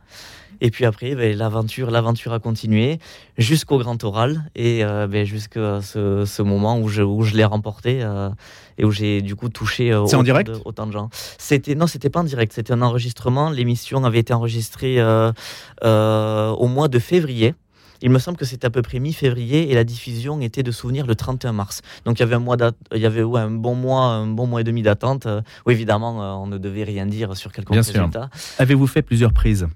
Et 0.61 0.71
puis 0.71 0.85
après, 0.85 1.15
ben, 1.15 1.37
l'aventure, 1.37 1.91
l'aventure 1.91 2.33
a 2.33 2.39
continué 2.39 2.99
jusqu'au 3.39 3.79
grand 3.79 4.03
oral 4.05 4.51
et 4.55 4.85
euh, 4.85 5.07
ben, 5.07 5.25
jusqu'à 5.25 5.81
ce, 5.83 6.43
moment 6.43 6.79
où 6.79 6.89
je, 6.89 7.03
où 7.03 7.23
je 7.23 7.35
l'ai 7.35 7.45
remporté 7.45 8.03
euh, 8.03 8.31
et 8.79 8.85
où 8.85 8.91
j'ai 8.91 9.23
du 9.23 9.37
coup 9.37 9.49
touché 9.49 9.93
euh, 9.93 10.01
autant, 10.01 10.23
de, 10.23 10.61
autant 10.65 10.87
de 10.87 10.93
gens. 10.93 11.09
C'était 11.39 11.75
non, 11.75 11.87
c'était 11.87 12.11
pas 12.11 12.21
en 12.21 12.25
direct, 12.25 12.53
c'était 12.53 12.73
un 12.73 12.83
enregistrement. 12.83 13.51
L'émission 13.51 14.05
avait 14.05 14.21
été 14.21 14.33
enregistrée 14.33 15.03
au 15.03 16.67
mois 16.69 16.89
de 16.89 16.99
février. 16.99 17.55
Il 18.03 18.11
me 18.11 18.19
semble 18.19 18.37
que 18.37 18.45
c'était 18.45 18.67
à 18.67 18.71
peu 18.71 18.83
près 18.83 18.99
mi-février 18.99 19.71
et 19.71 19.75
la 19.75 19.85
diffusion 19.85 20.39
était 20.41 20.63
de 20.63 20.71
souvenir 20.73 21.07
le 21.07 21.15
31 21.15 21.53
mars. 21.53 21.81
Donc 22.05 22.19
il 22.19 22.21
y 22.21 22.23
avait 22.25 22.35
un 22.35 22.41
mois 22.41 22.57
il 22.95 23.01
y 23.01 23.07
avait 23.07 23.23
un 23.23 23.51
bon 23.51 23.75
mois, 23.75 24.03
un 24.03 24.27
bon 24.27 24.47
mois 24.47 24.61
et 24.61 24.65
demi 24.65 24.83
d'attente. 24.83 25.27
Où 25.65 25.71
évidemment, 25.71 26.43
on 26.43 26.47
ne 26.47 26.59
devait 26.59 26.85
rien 26.85 27.07
dire 27.07 27.35
sur 27.37 27.51
quelques 27.53 27.71
résultats. 27.71 28.29
Avez-vous 28.59 28.87
fait 28.87 29.03
plusieurs 29.03 29.33
prises? 29.33 29.69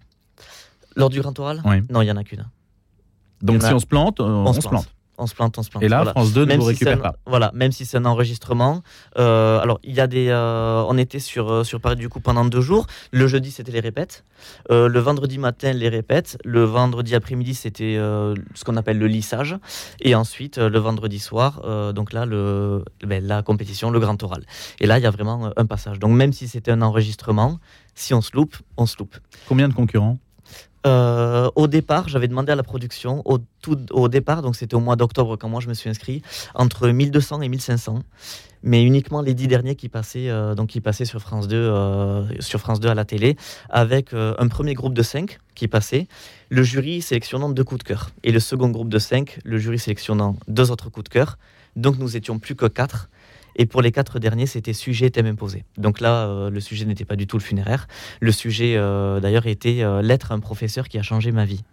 Lors 0.98 1.08
du 1.08 1.20
grand 1.20 1.38
oral 1.38 1.62
Non, 1.90 2.02
il 2.02 2.04
n'y 2.04 2.12
en 2.12 2.16
a 2.16 2.24
qu'une. 2.24 2.44
Donc 3.42 3.62
si 3.62 3.72
on 3.72 3.78
se 3.78 3.86
plante, 3.86 4.20
on, 4.20 4.52
se 4.52 4.66
plante. 4.68 4.88
On 5.20 5.26
se 5.26 5.34
plante, 5.34 5.58
on 5.58 5.62
se 5.64 5.70
plante. 5.70 5.82
Et 5.82 5.88
là, 5.88 6.04
France 6.04 6.32
2 6.32 6.44
ne 6.44 6.56
vous 6.56 6.64
récupère 6.64 7.00
pas. 7.00 7.16
Voilà, 7.26 7.50
même 7.52 7.72
si 7.72 7.84
c'est 7.84 7.96
un 7.96 8.04
enregistrement. 8.04 8.82
Euh, 9.18 9.60
alors, 9.60 9.80
il 9.82 9.94
y 9.94 10.00
a 10.00 10.06
des. 10.06 10.28
Euh, 10.28 10.84
on 10.88 10.96
était 10.96 11.18
sur, 11.18 11.50
euh, 11.50 11.64
sur 11.64 11.80
Paris 11.80 11.96
du 11.96 12.08
coup 12.08 12.20
pendant 12.20 12.44
deux 12.44 12.60
jours. 12.60 12.86
Le 13.10 13.26
jeudi, 13.26 13.50
c'était 13.50 13.72
les 13.72 13.80
répètes. 13.80 14.24
le 14.70 14.98
vendredi 14.98 15.38
matin, 15.38 15.72
les 15.72 15.88
répètes. 15.88 16.38
Le 16.44 16.62
vendredi 16.62 17.16
après-midi, 17.16 17.54
c'était 17.54 17.96
ce 17.96 18.64
qu'on 18.64 18.76
appelle 18.76 18.98
le 18.98 19.08
lissage. 19.08 19.56
Et 20.00 20.14
ensuite, 20.14 20.58
le 20.58 20.78
vendredi 20.78 21.18
soir, 21.18 21.62
donc 21.92 22.12
là, 22.12 22.24
le, 22.24 22.84
ben, 23.04 23.24
la 23.24 23.42
compétition, 23.42 23.90
le 23.90 23.98
grand 23.98 24.22
oral. 24.22 24.44
Et 24.80 24.86
là, 24.86 24.98
il 24.98 25.02
y 25.02 25.06
a 25.06 25.10
vraiment 25.10 25.50
un 25.56 25.66
passage. 25.66 25.98
Donc, 25.98 26.12
même 26.12 26.32
si 26.32 26.46
c'était 26.46 26.70
un 26.70 26.82
enregistrement, 26.82 27.58
si 27.94 28.14
on 28.14 28.20
se 28.20 28.30
loupe, 28.34 28.56
on 28.76 28.86
se 28.86 28.96
loupe. 28.98 29.16
Combien 29.48 29.68
de 29.68 29.74
concurrents? 29.74 30.18
Euh, 30.86 31.50
au 31.56 31.66
départ, 31.66 32.08
j'avais 32.08 32.28
demandé 32.28 32.52
à 32.52 32.56
la 32.56 32.62
production, 32.62 33.22
au, 33.24 33.38
tout, 33.62 33.78
au 33.90 34.08
départ, 34.08 34.42
donc 34.42 34.56
c'était 34.56 34.74
au 34.74 34.80
mois 34.80 34.96
d'octobre 34.96 35.36
quand 35.36 35.48
moi 35.48 35.60
je 35.60 35.68
me 35.68 35.74
suis 35.74 35.90
inscrit, 35.90 36.22
entre 36.54 36.88
1200 36.88 37.42
et 37.42 37.48
1500, 37.48 38.00
mais 38.62 38.82
uniquement 38.82 39.20
les 39.20 39.34
dix 39.34 39.48
derniers 39.48 39.74
qui 39.74 39.88
passaient, 39.88 40.28
euh, 40.28 40.54
donc 40.54 40.68
qui 40.68 40.80
passaient 40.80 41.04
sur, 41.04 41.20
France 41.20 41.48
2, 41.48 41.56
euh, 41.56 42.40
sur 42.40 42.60
France 42.60 42.80
2 42.80 42.88
à 42.88 42.94
la 42.94 43.04
télé, 43.04 43.36
avec 43.70 44.12
un 44.12 44.48
premier 44.48 44.74
groupe 44.74 44.94
de 44.94 45.02
5 45.02 45.38
qui 45.54 45.68
passait, 45.68 46.06
le 46.48 46.62
jury 46.62 47.02
sélectionnant 47.02 47.48
deux 47.48 47.64
coups 47.64 47.80
de 47.80 47.88
cœur, 47.88 48.10
et 48.22 48.32
le 48.32 48.40
second 48.40 48.68
groupe 48.68 48.88
de 48.88 48.98
5, 48.98 49.40
le 49.44 49.58
jury 49.58 49.78
sélectionnant 49.78 50.36
deux 50.46 50.70
autres 50.70 50.90
coups 50.90 51.04
de 51.04 51.10
cœur, 51.10 51.38
donc 51.78 51.98
nous 51.98 52.16
étions 52.16 52.38
plus 52.38 52.54
que 52.54 52.66
quatre 52.66 53.08
et 53.58 53.66
pour 53.66 53.82
les 53.82 53.90
quatre 53.90 54.20
derniers, 54.20 54.46
c'était 54.46 54.72
sujet 54.72 55.10
thème 55.10 55.26
imposé. 55.26 55.64
Donc 55.76 56.00
là, 56.00 56.28
euh, 56.28 56.48
le 56.48 56.60
sujet 56.60 56.84
n'était 56.84 57.04
pas 57.04 57.16
du 57.16 57.26
tout 57.26 57.36
le 57.36 57.42
funéraire. 57.42 57.88
Le 58.20 58.30
sujet, 58.30 58.74
euh, 58.76 59.18
d'ailleurs, 59.18 59.46
était 59.46 59.82
euh, 59.82 60.00
l'être 60.00 60.30
un 60.30 60.38
professeur 60.38 60.88
qui 60.88 60.96
a 60.96 61.02
changé 61.02 61.32
ma 61.32 61.44
vie. 61.44 61.64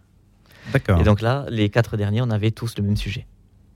D'accord. 0.73 0.99
Et 0.99 1.03
donc 1.03 1.21
là, 1.21 1.45
les 1.49 1.69
quatre 1.69 1.95
derniers, 1.95 2.23
on 2.23 2.31
avait 2.31 2.49
tous 2.49 2.73
le 2.77 2.83
même 2.83 2.97
sujet. 2.97 3.27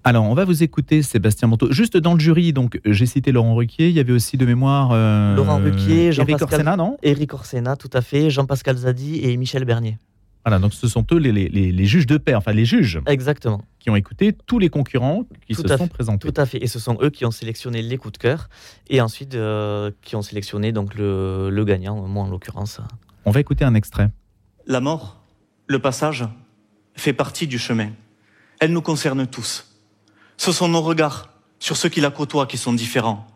Alors, 0.03 0.23
on 0.23 0.33
va 0.33 0.43
vous 0.43 0.63
écouter, 0.63 1.03
Sébastien 1.03 1.47
Monteau. 1.47 1.71
Juste 1.71 1.97
dans 1.97 2.15
le 2.15 2.19
jury, 2.19 2.51
donc 2.51 2.79
j'ai 2.83 3.05
cité 3.05 3.31
Laurent 3.31 3.53
Ruquier, 3.53 3.89
il 3.89 3.95
y 3.95 3.99
avait 3.99 4.13
aussi 4.13 4.37
de 4.37 4.45
mémoire. 4.45 4.89
Laurent 5.35 5.57
Ruquier, 5.57 6.11
Jean-Pascal. 6.11 6.47
Orsena, 6.51 6.77
non? 6.77 6.97
Éric 7.03 7.33
Orsena, 7.33 7.75
tout 7.75 7.91
à 7.93 8.01
fait. 8.01 8.31
Jean-Pascal 8.31 8.75
Zadi 8.77 9.19
et 9.23 9.37
Michel 9.37 9.65
Bernier. 9.65 9.97
Voilà, 10.45 10.59
donc 10.59 10.73
ce 10.73 10.87
sont 10.87 11.05
eux 11.11 11.17
les, 11.17 11.85
juges 11.85 12.07
de 12.07 12.17
paix, 12.17 12.33
enfin 12.33 12.53
les 12.53 12.65
juges. 12.65 13.01
Exactement. 13.07 13.61
Qui 13.79 13.89
ont 13.89 13.95
écouté 13.95 14.33
tous 14.33 14.57
les 14.57 14.69
concurrents 14.69 15.25
qui 15.45 15.53
se 15.53 15.67
sont 15.67 15.87
présentés. 15.87 16.31
Tout 16.31 16.41
à 16.41 16.45
fait. 16.45 16.63
Et 16.63 16.67
ce 16.67 16.79
sont 16.79 16.97
eux 17.01 17.09
qui 17.09 17.25
ont 17.25 17.31
sélectionné 17.31 17.81
les 17.81 17.97
coups 17.97 18.13
de 18.13 18.17
cœur 18.17 18.49
et 18.89 19.01
ensuite 19.01 19.35
euh, 19.35 19.91
qui 20.01 20.15
ont 20.15 20.21
sélectionné 20.21 20.71
donc 20.71 20.95
le, 20.95 21.49
le 21.49 21.65
gagnant, 21.65 22.07
moi 22.07 22.23
en 22.23 22.29
l'occurrence. 22.29 22.79
On 23.25 23.31
va 23.31 23.41
écouter 23.41 23.65
un 23.65 23.75
extrait. 23.75 24.09
La 24.65 24.79
mort, 24.79 25.21
le 25.67 25.79
passage, 25.79 26.25
fait 26.95 27.13
partie 27.13 27.47
du 27.47 27.59
chemin. 27.59 27.91
Elle 28.59 28.71
nous 28.71 28.81
concerne 28.81 29.27
tous. 29.27 29.75
Ce 30.37 30.51
sont 30.51 30.69
nos 30.69 30.81
regards 30.81 31.29
sur 31.59 31.75
ceux 31.75 31.89
qui 31.89 32.01
la 32.01 32.11
côtoient 32.11 32.47
qui 32.47 32.57
sont 32.57 32.73
différents. 32.73 33.27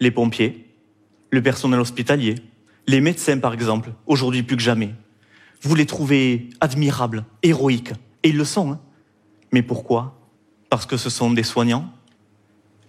Les 0.00 0.10
pompiers, 0.10 0.72
le 1.30 1.42
personnel 1.42 1.80
hospitalier, 1.80 2.36
les 2.86 3.00
médecins 3.00 3.38
par 3.38 3.54
exemple, 3.54 3.92
aujourd'hui 4.06 4.42
plus 4.44 4.56
que 4.56 4.62
jamais 4.62 4.94
Vous 5.64 5.74
les 5.74 5.86
trouvez 5.86 6.50
admirables, 6.60 7.24
héroïques. 7.42 7.92
Et 8.22 8.28
ils 8.28 8.36
le 8.36 8.44
sont. 8.44 8.72
Hein. 8.72 8.80
Mais 9.50 9.62
pourquoi? 9.62 10.18
Parce 10.68 10.86
que 10.86 10.96
ce 10.96 11.08
sont 11.08 11.30
des 11.30 11.42
soignants? 11.42 11.90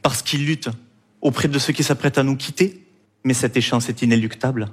Parce 0.02 0.22
qu'ils 0.22 0.46
luttent 0.46 0.70
auprès 1.22 1.48
de 1.48 1.58
ceux 1.58 1.74
qui 1.74 1.84
s'apprêtent 1.84 2.18
à 2.18 2.24
nous 2.24 2.36
quitter? 2.36 2.86
Mais 3.24 3.34
cette 3.34 3.56
échéance 3.56 3.90
est 3.90 4.02
inéluctable. 4.02 4.68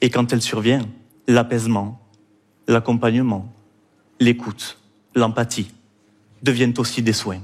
Et 0.00 0.10
quand 0.10 0.32
elle 0.32 0.40
survient, 0.40 0.88
l'apaisement, 1.26 2.00
l'accompagnement, 2.68 3.52
l'écoute, 4.20 4.78
l'empathie 5.14 5.70
deviennent 6.42 6.74
aussi 6.78 7.02
des 7.02 7.12
soins. 7.12 7.42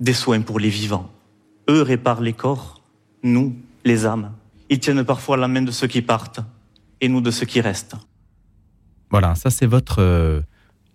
Des 0.00 0.14
soins 0.14 0.40
pour 0.40 0.58
les 0.58 0.70
vivants. 0.70 1.10
Eux 1.68 1.82
réparent 1.82 2.22
les 2.22 2.32
corps, 2.32 2.80
nous, 3.22 3.54
les 3.84 4.06
âmes. 4.06 4.32
Ils 4.70 4.80
tiennent 4.80 5.04
parfois 5.04 5.36
la 5.36 5.48
main 5.48 5.62
de 5.62 5.70
ceux 5.70 5.86
qui 5.86 6.00
partent 6.00 6.40
et 7.00 7.08
nous 7.08 7.20
de 7.20 7.30
ceux 7.30 7.46
qui 7.46 7.60
restent. 7.60 7.96
Voilà, 9.10 9.34
ça 9.34 9.50
c'est 9.50 9.66
votre 9.66 10.00
euh, 10.00 10.40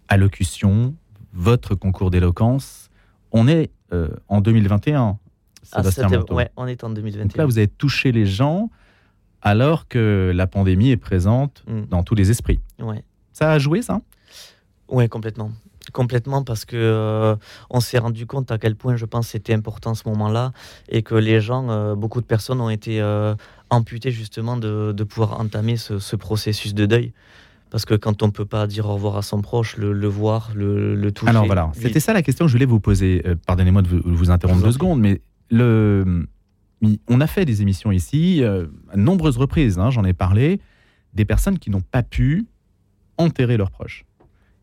allocution, 0.08 0.96
votre 1.34 1.76
concours 1.76 2.12
d'éloquence. 2.12 2.90
On 3.32 3.48
est 3.48 3.72
euh, 3.94 4.10
en 4.28 4.42
2021, 4.42 5.18
ah, 5.72 5.82
ah, 5.84 6.50
on 6.58 6.68
est 6.68 6.84
en 6.84 6.90
2021. 6.90 7.38
là, 7.38 7.46
vous 7.46 7.58
avez 7.58 7.68
touché 7.68 8.12
les 8.12 8.26
gens 8.26 8.70
alors 9.42 9.88
que 9.88 10.32
la 10.34 10.48
pandémie 10.48 10.90
est 10.90 10.98
présente 10.98 11.64
mm. 11.68 11.86
dans 11.90 12.04
tous 12.04 12.16
les 12.16 12.32
esprits. 12.32 12.60
Ouais. 12.80 13.04
Ça 13.34 13.52
a 13.52 13.60
joué, 13.60 13.82
ça? 13.82 14.02
Oui, 14.88 15.10
complètement. 15.10 15.52
Complètement 15.94 16.44
parce 16.44 16.66
que 16.66 16.76
euh, 16.76 17.36
on 17.70 17.80
s'est 17.80 18.00
rendu 18.00 18.26
compte 18.26 18.50
à 18.52 18.58
quel 18.58 18.76
point 18.76 18.96
je 18.96 19.06
pense 19.06 19.28
c'était 19.28 19.54
important 19.54 19.94
ce 19.94 20.08
moment-là 20.10 20.52
et 20.90 21.04
que 21.04 21.16
les 21.16 21.42
gens, 21.42 21.70
euh, 21.70 21.96
beaucoup 21.96 22.22
de 22.22 22.26
personnes 22.26 22.60
ont 22.60 22.72
été 22.72 23.02
euh, 23.02 23.36
amputées 23.70 24.12
justement 24.12 24.58
de, 24.58 25.04
pouvoir 25.04 25.40
entamer 25.40 25.78
ce, 25.78 26.16
processus 26.16 26.74
de 26.74 26.86
deuil. 26.86 27.14
Parce 27.76 27.84
que 27.84 27.96
quand 27.96 28.24
on 28.24 28.28
ne 28.28 28.32
peut 28.32 28.46
pas 28.46 28.68
dire 28.68 28.86
au 28.86 28.94
revoir 28.94 29.18
à 29.18 29.22
son 29.22 29.42
proche, 29.42 29.76
le, 29.76 30.08
voir, 30.08 30.54
le, 30.56 30.96
le, 30.96 31.12
toucher. 31.12 31.30
Alors 31.30 31.46
voilà, 31.46 31.74
c'était 31.74 32.00
ça 32.00 32.14
la 32.14 32.22
question 32.22 32.46
que 32.46 32.48
je 32.48 32.56
voulais 32.56 32.66
vous 32.66 32.80
poser. 32.80 33.22
Pardonnez-moi 33.46 33.82
de 33.82 33.90
vous, 33.90 34.32
interrompre 34.32 34.64
deux 34.64 34.72
secondes, 34.72 35.02
mais 35.02 35.20
le, 35.50 36.26
on 37.10 37.20
a 37.20 37.28
fait 37.28 37.44
des 37.44 37.62
émissions 37.62 37.92
ici, 37.92 38.42
à 38.46 38.96
nombreuses 38.96 39.36
reprises, 39.36 39.78
hein, 39.78 39.90
j'en 39.90 40.06
ai 40.06 40.14
parlé, 40.14 40.62
des 41.16 41.26
personnes 41.26 41.60
qui 41.60 41.70
n'ont 41.70 41.82
pas 41.82 42.02
pu 42.02 42.46
enterrer 43.18 43.58
leurs 43.58 43.72
proches. 43.72 44.06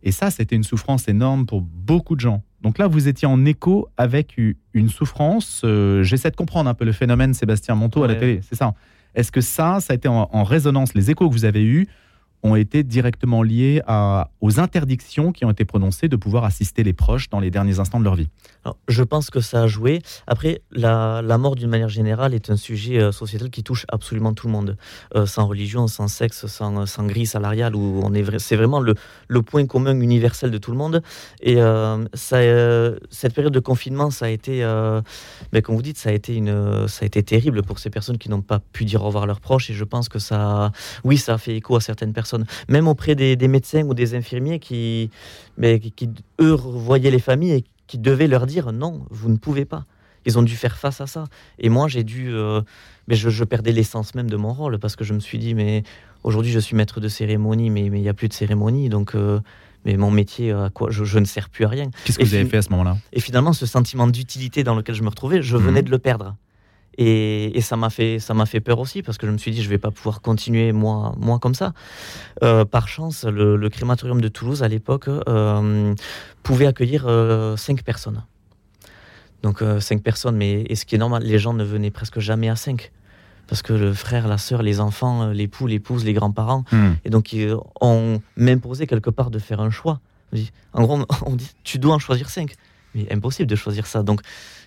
Et 0.02 0.10
ça, 0.10 0.30
c'était 0.30 0.56
une 0.56 0.64
souffrance 0.64 1.06
énorme 1.06 1.44
pour 1.44 1.60
beaucoup 1.60 2.16
de 2.16 2.20
gens. 2.20 2.42
Donc 2.62 2.78
là, 2.78 2.86
vous 2.86 3.08
étiez 3.08 3.28
en 3.28 3.44
écho 3.44 3.90
avec 3.98 4.40
une 4.72 4.88
souffrance. 4.88 5.60
Euh, 5.66 6.02
j'essaie 6.02 6.30
de 6.30 6.36
comprendre 6.36 6.70
un 6.70 6.74
peu 6.74 6.86
le 6.86 6.92
phénomène 6.92 7.34
Sébastien 7.34 7.74
Monteau 7.74 8.04
à 8.04 8.08
la 8.08 8.14
télé, 8.14 8.40
c'est 8.48 8.56
ça. 8.56 8.72
Est-ce 9.14 9.30
que 9.30 9.42
ça, 9.42 9.80
ça 9.80 9.92
a 9.92 9.96
été 9.96 10.08
en, 10.08 10.44
résonance, 10.44 10.94
les 10.94 11.10
échos 11.10 11.28
que 11.28 11.34
vous 11.34 11.44
avez 11.44 11.62
eus 11.62 11.88
ont 12.42 12.56
été 12.56 12.82
directement 12.82 13.42
liés 13.42 13.82
à, 13.86 14.30
aux 14.40 14.58
interdictions 14.58 15.32
qui 15.32 15.44
ont 15.44 15.50
été 15.50 15.64
prononcées 15.64 16.08
de 16.08 16.16
pouvoir 16.16 16.44
assister 16.44 16.82
les 16.82 16.92
proches 16.92 17.28
dans 17.30 17.38
les 17.38 17.50
derniers 17.50 17.78
instants 17.78 18.00
de 18.00 18.04
leur 18.04 18.16
vie 18.16 18.28
Je 18.88 19.02
pense 19.02 19.30
que 19.30 19.40
ça 19.40 19.62
a 19.62 19.66
joué. 19.68 20.02
Après, 20.26 20.62
la, 20.72 21.22
mort 21.38 21.54
d'une 21.54 21.70
manière 21.70 21.88
générale 21.88 22.34
est 22.34 22.50
un 22.50 22.56
sujet 22.56 23.00
euh, 23.00 23.12
sociétal 23.12 23.50
qui 23.50 23.62
touche 23.62 23.86
absolument 23.88 24.32
tout 24.34 24.46
le 24.46 24.52
monde, 24.52 24.76
euh, 25.14 25.26
sans 25.26 25.46
religion, 25.46 25.86
sans 25.86 26.08
sexe, 26.08 26.46
sans, 26.46 26.86
sans 26.86 27.06
grille 27.06 27.26
salariale, 27.26 27.74
où 27.74 28.00
on 28.04 28.12
est 28.14 28.22
c'est 28.38 28.56
vraiment 28.56 28.80
le, 28.80 28.94
le, 29.28 29.42
point 29.42 29.66
commun 29.66 29.98
universel 30.00 30.50
de 30.50 30.58
tout 30.58 30.70
le 30.70 30.76
monde. 30.76 31.02
Et 31.40 31.56
euh, 31.58 32.04
cette 32.20 33.34
période 33.34 33.52
de 33.52 33.60
confinement, 33.60 34.10
ça 34.10 34.26
a 34.26 34.28
été, 34.28 34.60
mais 35.52 35.60
ben, 35.60 35.62
comme 35.62 35.76
vous 35.76 35.82
dites, 35.82 35.98
ça 35.98 36.10
a 36.10 36.12
été 36.12 36.36
une, 36.36 36.86
ça 36.88 37.04
a 37.04 37.06
été 37.06 37.22
terrible 37.22 37.62
pour 37.62 37.78
ces 37.78 37.90
personnes 37.90 38.18
qui 38.18 38.28
n'ont 38.30 38.42
pas 38.42 38.60
pu 38.60 38.84
dire 38.84 39.02
au 39.02 39.06
revoir 39.06 39.26
leurs 39.26 39.40
proches. 39.40 39.70
Et 39.70 39.74
je 39.74 39.84
pense 39.84 40.08
que 40.08 40.18
ça, 40.18 40.72
oui, 41.04 41.18
ça 41.18 41.34
a 41.34 41.38
fait 41.38 41.56
écho 41.56 41.76
à 41.76 41.80
certaines 41.80 42.12
personnes 42.12 42.31
même 42.68 42.88
auprès 42.88 43.14
des, 43.14 43.48
médecins 43.48 43.82
ou 43.84 43.94
des 43.94 44.14
infirmiers 44.14 44.58
qui, 44.58 45.10
mais, 45.56 45.80
qui, 45.80 46.10
eux, 46.40 46.54
voyaient 46.54 47.10
les 47.10 47.18
familles 47.18 47.52
et 47.52 47.64
qui 47.86 47.98
devaient 47.98 48.28
leur 48.28 48.46
dire 48.46 48.72
non, 48.72 49.06
vous 49.10 49.28
ne 49.28 49.36
pouvez 49.36 49.64
pas. 49.64 49.84
Ils 50.24 50.38
ont 50.38 50.42
dû 50.42 50.56
faire 50.56 50.76
face 50.76 51.00
à 51.00 51.06
ça. 51.06 51.24
Et 51.58 51.68
moi, 51.68 51.88
j'ai 51.88 52.04
dû. 52.04 52.32
Euh, 52.32 52.60
mais 53.08 53.16
je, 53.16 53.44
perdais 53.44 53.72
l'essence 53.72 54.14
même 54.14 54.30
de 54.30 54.36
mon 54.36 54.52
rôle 54.52 54.78
parce 54.78 54.94
que 54.94 55.04
je 55.04 55.14
me 55.14 55.20
suis 55.20 55.38
dit, 55.38 55.54
mais 55.54 55.82
aujourd'hui, 56.22 56.52
je 56.52 56.60
suis 56.60 56.76
maître 56.76 57.00
de 57.00 57.08
cérémonie, 57.08 57.70
mais 57.70 57.86
il 57.86 57.92
n'y 57.92 58.08
a 58.08 58.14
plus 58.14 58.28
de 58.28 58.34
cérémonie. 58.34 58.88
Donc. 58.88 59.14
Euh, 59.14 59.40
mais 59.84 59.96
mon 59.96 60.12
métier, 60.12 60.52
à 60.52 60.70
quoi 60.72 60.90
je, 60.92 61.18
ne 61.18 61.24
sers 61.24 61.48
plus 61.48 61.64
à 61.64 61.68
rien. 61.68 61.90
Qu'est-ce 62.04 62.16
que 62.16 62.24
vous 62.24 62.34
avez 62.34 62.44
fait 62.44 62.58
à 62.58 62.62
ce 62.62 62.70
moment-là? 62.70 62.98
Et 63.12 63.18
finalement, 63.18 63.52
ce 63.52 63.66
sentiment 63.66 64.06
d'utilité 64.06 64.62
dans 64.62 64.76
lequel 64.76 64.94
je 64.94 65.02
me 65.02 65.08
retrouvais, 65.08 65.42
je 65.42 65.56
venais 65.56 65.80
mhm. 65.80 65.86
de 65.86 65.90
le 65.90 65.98
perdre. 65.98 66.36
Et, 66.98 67.60
ça 67.62 67.76
m'a 67.76 67.90
fait 67.90 68.18
ça 68.18 68.34
m'a 68.34 68.46
fait 68.46 68.60
peur 68.60 68.78
aussi 68.78 69.02
parce 69.02 69.18
que 69.18 69.26
je 69.26 69.32
me 69.32 69.38
suis 69.38 69.50
dit 69.50 69.62
je 69.62 69.68
vais 69.68 69.78
pas 69.78 69.90
pouvoir 69.90 70.20
continuer 70.20 70.72
moi 70.72 71.14
moi 71.18 71.38
comme 71.38 71.54
ça. 71.54 71.72
Euh, 72.42 72.64
par 72.64 72.88
chance, 72.88 73.24
le, 73.24 73.68
crématorium 73.68 74.20
de 74.20 74.28
Toulouse 74.28 74.62
à 74.62 74.68
l'époque 74.68 75.08
euh, 75.08 75.94
pouvait 76.42 76.66
accueillir 76.66 77.04
euh, 77.06 77.56
cinq 77.56 77.82
personnes. 77.82 78.22
Donc 79.42 79.62
cinq 79.80 80.02
personnes, 80.02 80.36
mais 80.36 80.62
et 80.68 80.76
ce 80.76 80.84
qui 80.84 80.94
est 80.94 80.98
normal, 80.98 81.24
les 81.24 81.38
gens 81.40 81.52
ne 81.52 81.64
venaient 81.64 81.90
presque 81.90 82.20
jamais 82.20 82.48
à 82.48 82.54
cinq 82.54 82.92
parce 83.48 83.60
que 83.60 83.72
le 83.72 83.92
frère, 83.92 84.28
la 84.28 84.38
sœur, 84.38 84.62
les 84.62 84.78
enfants, 84.78 85.30
l'époux, 85.30 85.66
l'épouse, 85.66 86.04
les 86.04 86.12
grands-parents, 86.12 86.64
hmm. 86.70 86.92
et 87.04 87.10
donc 87.10 87.36
on 87.80 88.20
m'imposait 88.36 88.86
quelque 88.86 89.10
part 89.10 89.30
de 89.30 89.40
faire 89.40 89.60
un 89.60 89.70
choix. 89.70 90.00
En 90.72 90.82
gros, 90.82 91.00
on 91.26 91.34
dit 91.34 91.50
tu 91.64 91.78
dois 91.78 91.96
en 91.96 91.98
choisir 91.98 92.30
cinq, 92.30 92.54
impossible 93.10 93.48
de 93.48 93.56
choisir 93.56 93.86
ça. 93.86 94.02
Donc 94.02 94.20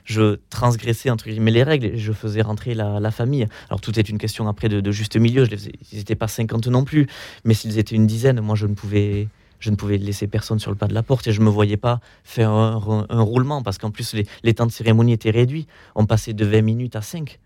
je 0.03 0.37
transgressais 0.49 1.09
entre 1.09 1.25
guillemets 1.29 1.51
les 1.51 1.63
règles 1.63 1.87
et 1.87 1.97
je 1.97 2.11
faisais 2.11 2.41
rentrer 2.41 2.73
la, 2.73 3.11
famille. 3.11 3.47
Alors 3.69 3.81
tout 3.81 3.97
est 3.99 4.09
une 4.09 4.17
question 4.17 4.47
après 4.47 4.69
de, 4.69 4.91
juste 4.91 5.15
milieu. 5.17 5.45
Je 5.45 5.55
ils 5.91 5.97
n'étaient 5.97 6.15
pas 6.15 6.27
50 6.27 6.67
non 6.67 6.83
plus, 6.83 7.07
mais 7.43 7.53
s'ils 7.53 7.77
étaient 7.77 7.95
une 7.95 8.07
dizaine, 8.07 8.39
moi 8.41 8.55
je 8.55 8.67
ne 8.67 8.73
pouvais 8.73 9.27
je 9.59 9.71
ne 9.71 9.75
pouvais 9.75 9.97
laisser 9.97 10.27
personne 10.27 10.59
sur 10.59 10.69
le 10.69 10.77
pas 10.77 10.87
de 10.87 10.93
la 10.93 11.01
porte 11.01 11.27
et 11.27 11.31
je 11.31 11.39
ne 11.39 11.45
me 11.45 11.49
voyais 11.49 11.77
pas 11.77 11.99
faire 12.23 12.51
un, 12.51 13.07
roulement 13.09 13.63
parce 13.63 13.77
qu'en 13.77 13.89
plus 13.89 14.13
les, 14.13 14.27
les, 14.43 14.53
temps 14.53 14.65
de 14.65 14.71
cérémonie 14.71 15.13
étaient 15.13 15.31
réduits. 15.31 15.65
On 15.95 16.05
passait 16.05 16.33
de 16.33 16.45
20 16.45 16.61
minutes 16.61 16.95
à 16.95 17.01
5. 17.01 17.39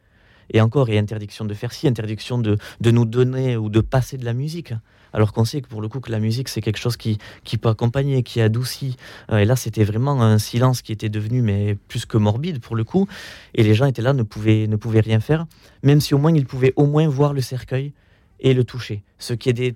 Et 0.51 0.61
encore, 0.61 0.89
et 0.89 0.97
interdiction 0.97 1.45
de 1.45 1.53
faire 1.53 1.71
ci, 1.71 1.87
interdiction 1.87 2.39
de, 2.39 2.57
de 2.81 2.91
nous 2.91 3.05
donner 3.05 3.55
ou 3.55 3.69
de 3.69 3.81
passer 3.81 4.17
de 4.17 4.25
la 4.25 4.33
musique 4.33 4.73
alors 5.13 5.33
qu'on 5.33 5.45
sait 5.45 5.61
que 5.61 5.67
pour 5.67 5.81
le 5.81 5.87
coup 5.87 5.99
que 5.99 6.11
la 6.11 6.19
musique 6.19 6.49
c'est 6.49 6.61
quelque 6.61 6.79
chose 6.79 6.97
qui, 6.97 7.17
qui 7.43 7.57
peut 7.57 7.69
accompagner, 7.69 8.23
qui 8.23 8.41
adoucit. 8.41 8.95
Euh, 9.31 9.37
et 9.37 9.45
là 9.45 9.55
c'était 9.55 9.83
vraiment 9.83 10.21
un 10.21 10.37
silence 10.37 10.81
qui 10.81 10.91
était 10.91 11.09
devenu 11.09 11.41
mais 11.41 11.75
plus 11.87 12.05
que 12.05 12.17
morbide 12.17 12.59
pour 12.59 12.75
le 12.75 12.83
coup, 12.83 13.07
et 13.53 13.63
les 13.63 13.73
gens 13.73 13.85
étaient 13.85 14.01
là, 14.01 14.13
ne 14.13 14.23
pouvaient, 14.23 14.67
ne 14.67 14.75
pouvaient 14.75 14.99
rien 14.99 15.19
faire, 15.19 15.45
même 15.83 16.01
si 16.01 16.13
au 16.13 16.17
moins 16.17 16.33
ils 16.33 16.45
pouvaient 16.45 16.73
au 16.75 16.85
moins 16.85 17.07
voir 17.07 17.33
le 17.33 17.41
cercueil 17.41 17.93
et 18.39 18.53
le 18.53 18.63
toucher, 18.63 19.03
ce 19.17 19.33
qui, 19.33 19.49
est 19.49 19.75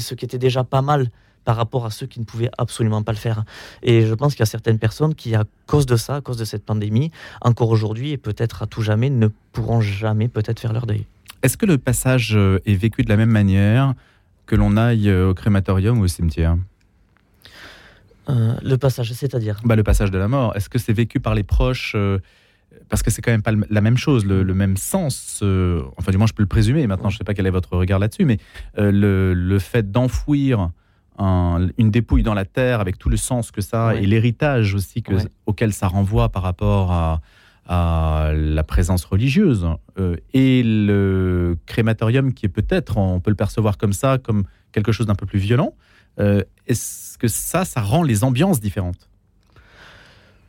ce 0.00 0.14
qui 0.14 0.24
était 0.24 0.38
déjà 0.38 0.64
pas 0.64 0.82
mal 0.82 1.10
par 1.44 1.56
rapport 1.56 1.86
à 1.86 1.90
ceux 1.90 2.06
qui 2.06 2.20
ne 2.20 2.24
pouvaient 2.24 2.50
absolument 2.58 3.02
pas 3.02 3.12
le 3.12 3.18
faire. 3.18 3.44
Et 3.82 4.06
je 4.06 4.14
pense 4.14 4.34
qu'il 4.34 4.40
y 4.40 4.42
a 4.42 4.46
certaines 4.46 4.78
personnes 4.78 5.14
qui, 5.14 5.34
à 5.34 5.44
cause 5.66 5.86
de 5.86 5.96
ça, 5.96 6.16
à 6.16 6.20
cause 6.20 6.36
de 6.36 6.44
cette 6.44 6.64
pandémie, 6.64 7.10
encore 7.40 7.70
aujourd'hui 7.70 8.10
et 8.12 8.18
peut-être 8.18 8.62
à 8.62 8.66
tout 8.66 8.82
jamais, 8.82 9.10
ne 9.10 9.28
pourront 9.52 9.80
jamais 9.80 10.28
peut-être 10.28 10.60
faire 10.60 10.72
leur 10.72 10.86
deuil. 10.86 11.06
Est-ce 11.42 11.56
que 11.56 11.66
le 11.66 11.78
passage 11.78 12.36
euh, 12.36 12.60
est 12.66 12.74
vécu 12.74 13.02
de 13.02 13.08
la 13.08 13.16
même 13.16 13.30
manière 13.30 13.94
que 14.50 14.56
l'on 14.56 14.76
aille 14.76 15.08
euh, 15.08 15.30
au 15.30 15.34
crématorium 15.34 16.00
ou 16.00 16.02
au 16.02 16.08
cimetière 16.08 16.56
euh, 18.28 18.54
Le 18.64 18.76
passage, 18.76 19.12
c'est-à-dire 19.12 19.60
bah, 19.64 19.76
Le 19.76 19.84
passage 19.84 20.10
de 20.10 20.18
la 20.18 20.26
mort. 20.26 20.56
Est-ce 20.56 20.68
que 20.68 20.78
c'est 20.78 20.92
vécu 20.92 21.20
par 21.20 21.36
les 21.36 21.44
proches 21.44 21.92
euh, 21.94 22.18
Parce 22.88 23.04
que 23.04 23.12
c'est 23.12 23.22
quand 23.22 23.30
même 23.30 23.42
pas 23.42 23.52
la 23.70 23.80
même 23.80 23.96
chose, 23.96 24.26
le, 24.26 24.42
même 24.52 24.76
sens. 24.76 25.44
enfin, 25.96 26.10
du 26.10 26.18
moins, 26.18 26.26
je 26.26 26.32
peux 26.32 26.42
le 26.42 26.48
présumer. 26.48 26.88
Maintenant, 26.88 27.10
je 27.10 27.14
ne 27.14 27.18
sais 27.18 27.24
pas 27.24 27.32
quel 27.32 27.46
est 27.46 27.50
votre 27.50 27.76
regard 27.76 28.00
là-dessus, 28.00 28.24
mais 28.24 28.38
le, 28.76 29.58
fait 29.60 29.92
d'enfouir 29.92 30.70
une 31.20 31.90
dépouille 31.90 32.24
dans 32.24 32.34
la 32.34 32.44
terre 32.44 32.80
avec 32.80 32.98
tout 32.98 33.08
le 33.08 33.18
sens 33.18 33.52
que 33.52 33.60
ça 33.60 33.94
et 33.94 34.06
l'héritage 34.06 34.74
aussi 34.74 35.02
que, 35.02 35.14
auquel 35.46 35.72
ça 35.72 35.86
renvoie 35.86 36.30
par 36.30 36.42
rapport 36.42 36.90
à, 36.90 37.20
à 37.72 38.32
la 38.34 38.64
présence 38.64 39.04
religieuse. 39.04 39.64
Euh, 39.96 40.16
et 40.34 40.62
le 40.64 41.56
crématorium, 41.66 42.34
qui 42.34 42.46
est 42.46 42.50
peut-être, 42.50 42.96
on 42.98 43.20
peut 43.20 43.30
le 43.30 43.36
percevoir 43.36 43.78
comme 43.78 43.92
ça, 43.92 44.18
comme 44.18 44.42
quelque 44.72 44.90
chose 44.90 45.06
d'un 45.06 45.14
peu 45.14 45.24
plus 45.24 45.38
violent, 45.38 45.74
euh, 46.18 46.42
est-ce 46.66 47.16
que 47.16 47.28
ça, 47.28 47.64
ça 47.64 47.80
rend 47.80 48.02
les 48.02 48.24
ambiances 48.24 48.60
différentes? 48.60 49.08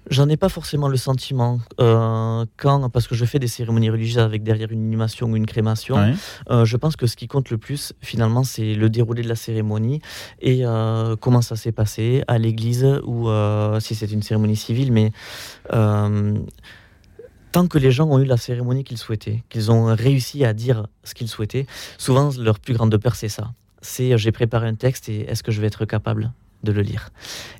J'en 0.10 0.28
ai 0.30 0.36
pas 0.36 0.50
forcément 0.50 0.88
le 0.88 0.98
sentiment. 0.98 1.60
Euh, 1.80 2.44
quand, 2.58 2.90
parce 2.90 3.08
que 3.08 3.14
je 3.14 3.24
fais 3.24 3.38
des 3.38 3.48
cérémonies 3.48 3.92
religieuses 3.92 4.18
avec 4.18 4.42
derrière 4.42 4.72
une 4.72 4.82
inhumation 4.82 5.28
ou 5.28 5.36
une 5.36 5.46
crémation, 5.46 6.16
je 6.50 6.76
pense 6.76 6.96
que 6.96 7.06
ce 7.06 7.16
qui 7.16 7.28
compte 7.28 7.52
le 7.52 7.60
plus, 7.60 7.94
finalement, 8.02 8.44
c'est 8.44 8.74
le 8.74 8.90
déroulé 8.90 9.22
de 9.22 9.30
la 9.30 9.36
cérémonie 9.36 10.02
et 10.42 10.64
comment 11.20 11.44
ça 11.44 11.56
s'est 11.56 11.72
passé 11.72 12.24
à 12.28 12.40
l'église 12.40 12.84
ou 13.06 13.30
si 13.80 13.94
c'est 13.94 14.12
une 14.12 14.24
cérémonie 14.24 14.56
civile, 14.56 14.92
mais 14.92 15.12
tant 17.52 17.68
que 17.68 17.78
les 17.78 17.92
gens 17.92 18.08
ont 18.08 18.20
eu 18.20 18.26
la 18.26 18.38
cérémonie 18.38 18.84
qu'ils 18.84 18.98
souhaitaient, 18.98 19.44
qu'ils 19.50 19.72
ont 19.72 19.94
réussi 19.96 20.46
à 20.46 20.54
dire 20.54 20.88
ce 21.04 21.14
qu'ils 21.14 21.28
souhaitaient, 21.28 21.66
souvent 21.98 22.30
leur 22.38 22.60
plus 22.60 22.74
grande 22.74 22.96
peur 22.98 23.16
c'est 23.16 23.30
ça. 23.30 23.54
C'est 23.82 24.18
j'ai 24.18 24.32
préparé 24.32 24.68
un 24.68 24.76
texte 24.76 25.10
et 25.10 25.22
est-ce 25.22 25.44
que 25.44 25.52
je 25.52 25.60
vais 25.60 25.68
être 25.68 25.86
capable 25.86 26.32
de 26.64 26.72
le 26.72 26.82
lire? 26.82 27.10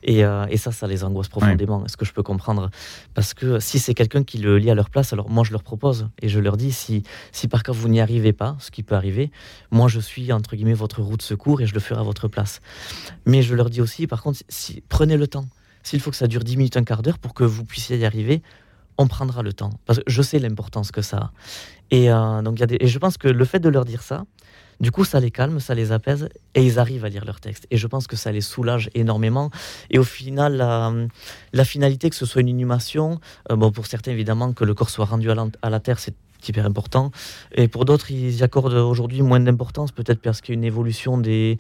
Et, 0.04 0.24
euh, 0.24 0.46
et 0.50 0.58
ça, 0.58 0.72
ça 0.72 0.86
les 0.86 1.04
angoisse 1.04 1.28
profondément, 1.28 1.84
est-ce 1.84 1.98
que 1.98 2.06
je 2.06 2.14
peux 2.14 2.22
comprendre? 2.22 2.70
Parce 3.16 3.34
que 3.34 3.60
si 3.60 3.80
c'est 3.80 3.96
quelqu'un 3.96 4.24
qui 4.24 4.38
le 4.38 4.60
lit 4.60 4.70
à 4.70 4.76
leur 4.76 4.92
place, 4.92 5.12
alors 5.14 5.30
moi 5.30 5.44
je 5.44 5.52
leur 5.52 5.64
propose 5.64 6.08
et 6.22 6.30
je 6.30 6.40
leur 6.40 6.58
dis 6.58 6.72
si, 6.72 7.04
si 7.32 7.48
par 7.48 7.64
cas 7.64 7.72
vous 7.72 7.90
n'y 7.90 8.00
arrivez 8.00 8.34
pas, 8.34 8.56
ce 8.60 8.70
qui 8.72 8.84
peut 8.84 8.96
arriver, 8.96 9.32
moi 9.72 9.88
je 9.88 10.00
suis 10.00 10.32
entre 10.32 10.56
guillemets 10.56 10.74
votre 10.74 11.02
roue 11.02 11.18
de 11.18 11.24
secours 11.24 11.62
et 11.62 11.66
je 11.66 11.74
le 11.74 11.80
ferai 11.80 12.00
à 12.00 12.04
votre 12.04 12.28
place. 12.28 12.62
Mais 13.26 13.42
je 13.42 13.56
leur 13.56 13.70
dis 13.70 13.82
aussi, 13.82 14.08
par 14.08 14.22
contre, 14.22 14.40
si, 14.48 14.84
prenez 14.88 15.18
le 15.18 15.28
temps. 15.28 15.46
S'il 15.84 16.00
faut 16.00 16.12
que 16.12 16.18
ça 16.18 16.28
dure 16.28 16.44
10 16.44 16.58
minutes, 16.58 16.78
un 16.78 16.84
quart 16.84 17.02
d'heure 17.02 17.18
pour 17.18 17.34
que 17.34 17.44
vous 17.44 17.66
puissiez 17.66 17.98
y 17.98 18.06
arriver, 18.06 18.44
on 19.02 19.08
prendra 19.08 19.42
le 19.42 19.54
temps. 19.54 19.72
Parce 19.86 20.00
que 20.00 20.06
je 20.08 20.22
sais 20.22 20.40
l'importance 20.40 20.92
que 20.92 21.02
ça 21.02 21.18
a. 21.18 21.32
Et, 21.92 22.12
euh, 22.12 22.42
donc, 22.42 22.60
y 22.60 22.64
a 22.64 22.68
des, 22.68 22.78
et 22.80 22.88
je 22.88 23.00
pense 23.00 23.18
que 23.18 23.28
le 23.28 23.46
fait 23.46 23.60
de 23.60 23.70
leur 23.70 23.86
dire 23.86 24.02
ça, 24.02 24.24
du 24.80 24.92
coup, 24.92 25.06
ça 25.06 25.20
les 25.20 25.30
calme, 25.30 25.60
ça 25.60 25.76
les 25.76 25.92
apaise 25.92 26.30
et 26.56 26.66
ils 26.66 26.80
arrivent 26.80 27.06
à 27.06 27.10
lire 27.10 27.24
leur 27.24 27.40
texte. 27.40 27.68
Et 27.70 27.78
je 27.78 27.86
pense 27.86 28.08
que 28.08 28.16
ça 28.16 28.32
les 28.32 28.42
soulage 28.42 28.90
énormément. 28.96 29.52
Et 29.92 30.00
au 30.00 30.04
final, 30.04 30.58
la, 31.54 31.66
finalité, 31.66 32.10
que 32.10 32.16
ce 32.16 32.26
soit 32.26 32.42
une 32.42 32.50
inhumation, 32.50 33.20
euh, 33.52 33.56
bon, 33.56 33.72
pour 33.72 33.86
certains 33.86 34.12
évidemment, 34.12 34.54
que 34.54 34.64
le 34.64 34.74
corps 34.74 34.90
soit 34.90 35.06
rendu 35.06 35.30
à 35.30 35.70
la, 35.70 35.80
terre, 35.80 36.00
c'est 36.00 36.16
hyper 36.48 36.66
important. 36.66 37.12
Et 37.54 37.68
pour 37.68 37.86
d'autres, 37.86 38.10
ils 38.10 38.38
y 38.38 38.44
accordent 38.44 38.74
aujourd'hui 38.74 39.22
moins 39.22 39.40
d'importance, 39.40 39.92
peut-être 39.92 40.20
parce 40.20 40.42
qu'il 40.42 40.56
y 40.56 40.58
a 40.58 40.60
une 40.60 40.64
évolution 40.64 41.20
des, 41.20 41.60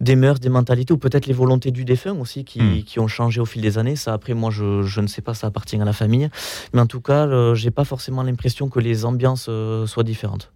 des 0.00 0.16
mœurs, 0.16 0.40
des 0.40 0.48
mentalités, 0.48 0.92
ou 0.92 0.98
peut-être 0.98 1.26
les 1.26 1.34
volontés 1.34 1.70
du 1.70 1.84
défunt 1.84 2.18
aussi 2.18 2.44
qui, 2.44 2.60
hmm. 2.60 2.82
qui, 2.84 2.98
ont 3.00 3.08
changé 3.08 3.40
au 3.40 3.44
fil 3.44 3.62
des 3.62 3.78
années. 3.78 3.96
Ça, 3.96 4.14
après, 4.14 4.34
moi, 4.34 4.50
je, 4.50 4.82
je, 4.82 5.00
ne 5.00 5.06
sais 5.06 5.22
pas, 5.22 5.34
ça 5.34 5.48
appartient 5.48 5.76
à 5.76 5.84
la 5.84 5.92
famille. 5.92 6.30
Mais 6.72 6.80
en 6.80 6.86
tout 6.86 7.00
cas, 7.00 7.26
je 7.28 7.54
j'ai 7.54 7.70
pas 7.70 7.84
forcément 7.84 8.22
l'impression 8.22 8.68
que 8.68 8.80
les 8.80 9.04
ambiances 9.04 9.46
euh, 9.48 9.86
soient 9.86 10.02
différentes. 10.02 10.50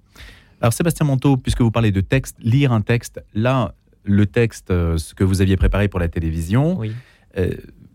Alors 0.60 0.72
Sébastien 0.72 1.04
Monteau, 1.04 1.36
puisque 1.36 1.60
vous 1.60 1.70
parlez 1.70 1.92
de 1.92 2.00
texte, 2.00 2.36
lire 2.40 2.72
un 2.72 2.80
texte, 2.80 3.22
là, 3.34 3.74
le 4.04 4.24
texte, 4.24 4.70
euh, 4.70 4.96
ce 4.96 5.14
que 5.14 5.22
vous 5.24 5.42
aviez 5.42 5.56
préparé 5.56 5.88
pour 5.88 6.00
la 6.00 6.08
télévision, 6.08 6.78
oui. 6.78 6.92
Euh, 7.36 7.50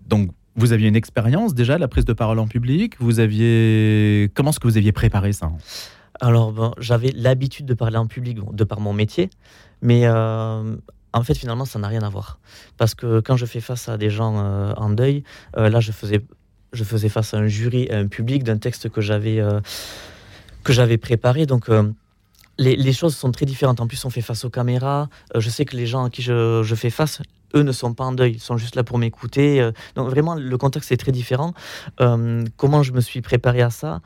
donc 0.08 0.32
vous 0.56 0.74
aviez 0.74 0.88
une 0.88 0.96
expérience 0.96 1.53
déjà 1.53 1.75
de 1.75 1.79
la 1.79 1.88
prise 1.88 2.06
de 2.06 2.13
parole 2.13 2.39
en 2.39 2.48
public. 2.48 2.96
Vous 3.00 3.20
aviez 3.20 4.29
comment 4.34 4.50
est-ce 4.50 4.60
que 4.60 4.68
vous 4.68 4.77
aviez 4.77 4.91
préparé 4.91 5.32
ça? 5.32 5.51
Alors 6.20 6.51
bon, 6.51 6.74
j'avais 6.79 7.12
l'habitude 7.15 7.65
de 7.65 7.74
parler 7.74 7.98
en 7.98 8.08
public 8.08 8.39
de 8.51 8.63
par 8.65 8.82
mon 8.82 8.91
métier, 8.91 9.29
mais 9.82 10.01
euh, 10.03 10.75
en 11.13 11.24
fait 11.24 11.36
finalement 11.36 11.66
ça 11.66 11.80
n'a 11.80 11.88
rien 11.88 12.01
à 12.04 12.10
voir 12.10 12.39
parce 12.78 12.96
que 12.96 13.20
quand 13.20 13.36
je 13.36 13.46
fais 13.46 13.62
face 13.62 13.89
à 13.89 13.98
des 13.98 14.10
gens 14.10 14.36
en 14.75 14.89
deuil, 14.89 15.24
là 15.56 15.80
je 15.80 15.92
faisais 15.92 16.22
je 16.72 16.84
face 16.84 17.34
à 17.34 17.38
un 17.38 17.48
jury, 17.48 17.89
à 17.89 17.98
un 17.98 18.08
public 18.08 18.44
d'un 18.44 18.58
texte 18.58 18.89
que 18.89 19.01
j'avais 19.01 19.42
que 20.63 20.74
j'avais 20.74 20.98
préparé 20.98 21.46
donc 21.46 21.70
les, 22.60 22.94
choses 22.94 23.16
sont 23.16 23.32
très 23.32 23.46
différentes. 23.46 23.80
En 23.80 23.88
plus, 23.88 24.04
on 24.06 24.10
fait 24.10 24.22
face 24.22 24.46
aux 24.46 24.50
caméras. 24.50 25.10
Euh, 25.36 25.39
je 25.39 25.50
sais 25.50 25.66
que 25.66 25.75
les 25.75 25.88
gens 25.88 26.06
à 26.06 26.10
qui 26.10 26.22
je, 26.22 26.75
fais 26.75 26.89
face, 26.89 27.22
eux 27.56 27.63
ne 27.63 27.72
sont 27.72 27.94
pas 27.94 28.04
en 28.04 28.12
deuil, 28.12 28.34
ils 28.34 28.39
sont 28.39 28.58
juste 28.58 28.75
là 28.75 28.84
pour 28.84 28.98
m'écouter. 28.98 29.62
Euh, 29.62 29.72
donc 29.96 30.10
vraiment, 30.10 30.36
le 30.36 30.58
contexte 30.58 30.92
est 30.92 30.98
très 30.98 31.12
différent. 31.12 31.54
Euh, 32.01 32.44
comment 32.58 32.84
je 32.84 32.92
me 32.92 33.01
suis 33.01 33.22
préparé 33.22 33.62
à 33.62 33.70
ça? 33.70 34.01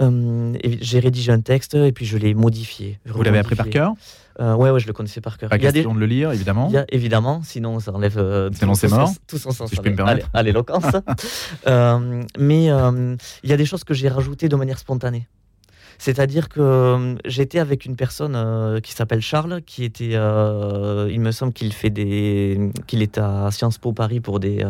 J'ai 0.00 1.00
rédigé 1.00 1.32
un 1.32 1.40
texte 1.40 1.74
et 1.74 1.92
puis 1.92 2.06
je 2.06 2.16
l'ai 2.16 2.34
modifié. 2.34 2.98
Vous 3.06 3.22
l'avez 3.22 3.38
appris 3.38 3.56
par 3.56 3.68
cœur 3.68 3.94
euh, 4.38 4.54
ouais, 4.54 4.70
ouais, 4.70 4.80
je 4.80 4.86
le 4.86 4.94
connaissais 4.94 5.20
par 5.20 5.36
cœur. 5.36 5.50
Pas 5.50 5.58
question 5.58 5.92
de 5.92 6.00
le 6.00 6.06
lire, 6.06 6.32
évidemment. 6.32 6.72
évidemment, 6.88 7.42
sinon 7.44 7.78
ça 7.78 7.92
enlève. 7.92 8.14
sinon 8.54 8.74
c'est 8.74 8.88
mort. 8.88 9.12
Tout 9.26 9.36
son 9.36 9.50
sens 9.50 9.68
si 9.68 9.76
je 9.76 9.82
peux 9.82 9.90
me 9.90 9.96
permettre. 9.96 10.28
à 10.32 10.42
l'éloquence. 10.42 10.84
mais 12.38 12.64
il 12.64 13.50
y 13.50 13.52
a 13.52 13.56
des 13.56 13.66
choses 13.66 13.84
que 13.84 13.92
j'ai 13.92 14.08
rajoutées 14.08 14.48
de 14.48 14.56
manière 14.56 14.78
spontanée. 14.78 15.26
C'est-à-dire 16.00 16.48
que 16.48 16.60
euh, 16.60 17.14
j'étais 17.26 17.58
avec 17.58 17.84
une 17.84 17.94
personne 17.94 18.32
euh, 18.34 18.80
qui 18.80 18.92
s'appelle 18.92 19.20
Charles, 19.20 19.60
qui 19.66 19.84
était, 19.84 20.12
euh, 20.14 21.10
il 21.12 21.20
me 21.20 21.30
semble 21.30 21.52
qu'il 21.52 21.74
fait 21.74 21.90
des, 21.90 22.70
qu'il 22.86 23.02
est 23.02 23.18
à 23.18 23.50
Sciences 23.50 23.76
Po 23.76 23.92
Paris 23.92 24.18
pour 24.18 24.40
des 24.40 24.66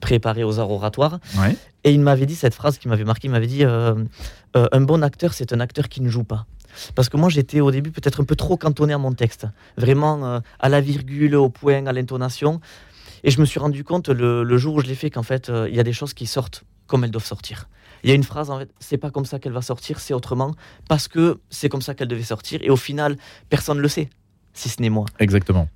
préparés 0.00 0.42
aux 0.42 0.58
arts 0.58 0.70
oratoires. 0.70 1.20
Et 1.84 1.92
il 1.92 2.00
m'avait 2.00 2.24
dit 2.24 2.34
cette 2.34 2.54
phrase 2.54 2.78
qui 2.78 2.88
m'avait 2.88 3.04
marqué. 3.04 3.28
Il 3.28 3.30
m'avait 3.30 3.46
dit 3.46 3.62
un 3.62 4.80
bon 4.80 5.02
acteur, 5.02 5.34
c'est 5.34 5.52
un 5.52 5.60
acteur 5.60 5.90
qui 5.90 6.00
ne 6.00 6.08
joue 6.08 6.24
pas. 6.24 6.46
Parce 6.94 7.10
que 7.10 7.18
moi, 7.18 7.28
j'étais 7.28 7.60
au 7.60 7.70
début 7.70 7.90
peut-être 7.90 8.22
un 8.22 8.24
peu 8.24 8.36
trop 8.36 8.56
cantonné 8.56 8.94
à 8.94 8.98
mon 8.98 9.12
texte, 9.12 9.46
vraiment 9.76 10.40
à 10.60 10.68
la 10.70 10.80
virgule, 10.80 11.36
au 11.36 11.50
point, 11.50 11.84
à 11.84 11.92
l'intonation. 11.92 12.58
Et 13.22 13.30
je 13.30 13.38
me 13.38 13.44
suis 13.44 13.60
rendu 13.60 13.84
compte 13.84 14.08
le, 14.08 14.56
jour 14.56 14.76
où 14.76 14.80
je 14.80 14.86
l'ai 14.86 14.94
fait 14.94 15.10
qu'en 15.10 15.22
fait, 15.22 15.52
il 15.68 15.74
y 15.74 15.80
a 15.80 15.84
des 15.84 15.92
choses 15.92 16.14
qui 16.14 16.26
sortent 16.26 16.64
comme 16.86 17.04
elles 17.04 17.10
doivent 17.10 17.26
sortir. 17.26 17.68
Il 18.02 18.10
y 18.10 18.12
a 18.12 18.16
une 18.16 18.24
phrase, 18.24 18.50
en 18.50 18.58
fait, 18.58 18.70
c'est 18.78 18.98
pas 18.98 19.10
comme 19.10 19.24
ça 19.24 19.38
qu'elle 19.38 19.52
va 19.52 19.62
sortir, 19.62 20.00
c'est 20.00 20.14
autrement, 20.14 20.54
parce 20.88 21.08
que 21.08 21.38
c'est 21.50 21.68
comme 21.68 21.82
ça 21.82 21.94
qu'elle 21.94 22.08
devait 22.08 22.22
sortir. 22.22 22.60
Et 22.62 22.70
au 22.70 22.76
final, 22.76 23.16
personne 23.48 23.76
ne 23.78 23.82
le 23.82 23.88
sait, 23.88 24.08
si 24.52 24.68
ce 24.68 24.80
n'est 24.80 24.90
moi. 24.90 25.06
Exactement. 25.18 25.68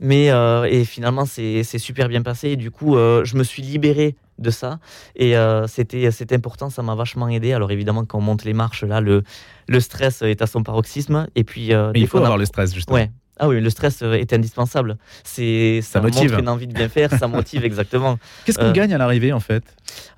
Mais 0.00 0.30
euh, 0.30 0.64
et 0.64 0.84
finalement, 0.84 1.26
c'est 1.26 1.62
super 1.62 2.08
bien 2.08 2.22
passé. 2.22 2.48
Et 2.50 2.56
du 2.56 2.70
coup, 2.70 2.96
euh, 2.96 3.22
je 3.24 3.36
me 3.36 3.44
suis 3.44 3.62
libéré 3.62 4.16
de 4.38 4.50
ça. 4.50 4.78
Et 5.14 5.36
euh, 5.36 5.66
c'était 5.66 6.34
important, 6.34 6.70
ça 6.70 6.82
m'a 6.82 6.94
vachement 6.94 7.28
aidé. 7.28 7.52
Alors 7.52 7.70
évidemment, 7.70 8.06
quand 8.06 8.18
on 8.18 8.22
monte 8.22 8.44
les 8.44 8.54
marches, 8.54 8.82
là, 8.82 9.02
le, 9.02 9.22
le 9.68 9.80
stress 9.80 10.22
est 10.22 10.40
à 10.40 10.46
son 10.46 10.62
paroxysme. 10.62 11.26
Et 11.36 11.44
puis, 11.44 11.72
il 11.94 12.06
faut 12.06 12.16
avoir 12.16 12.38
le 12.38 12.46
stress, 12.46 12.74
justement. 12.74 12.96
Ouais, 12.96 13.10
ah 13.40 13.48
oui, 13.48 13.58
le 13.60 13.70
stress 13.70 14.02
euh, 14.02 14.12
est 14.12 14.34
indispensable. 14.34 14.98
C'est 15.24 15.80
ça, 15.82 16.02
motive. 16.02 16.36
une 16.38 16.48
envie 16.48 16.66
de 16.66 16.74
bien 16.74 16.90
faire, 16.90 17.10
ça 17.10 17.26
motive 17.26 17.64
exactement. 17.70 18.18
Qu'est-ce 18.44 18.58
qu'on 18.58 18.66
euh, 18.66 18.72
gagne 18.72 18.92
à 18.92 18.98
l'arrivée 18.98 19.32
en 19.32 19.40
fait? 19.40 19.64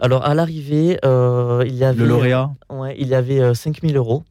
Alors 0.00 0.26
à 0.26 0.35
l'arrivée, 0.35 0.98
euh, 1.04 1.62
il 1.64 1.74
y 1.74 1.85
avait 1.85 2.00
le 2.00 2.06
lauréat. 2.06 2.50
ouais, 2.68 2.96
il 2.98 3.06
y 3.06 3.14
avait 3.14 3.54
5000 3.54 3.96
euros 3.96 4.24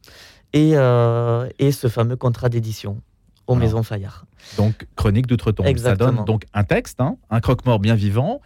et, 0.54 0.71
et 0.71 1.71
ce 1.71 1.88
fameux 1.88 2.17
contrat 2.17 2.49
d'édition 2.49 3.01
aux 3.47 3.56
Maisons 3.56 3.84
Fayard. 3.84 4.25
Donc 4.58 4.86
chronique 4.95 5.27
d'outre-tombe. 5.27 5.77
Ça 5.77 5.95
donne 5.95 6.25
donc 6.25 6.43
un 6.54 6.65
texte, 6.65 6.99
hein, 6.99 7.15
un 7.30 7.39
croque-mort 7.39 7.80
bien 7.80 7.95
vivant. 7.95 8.41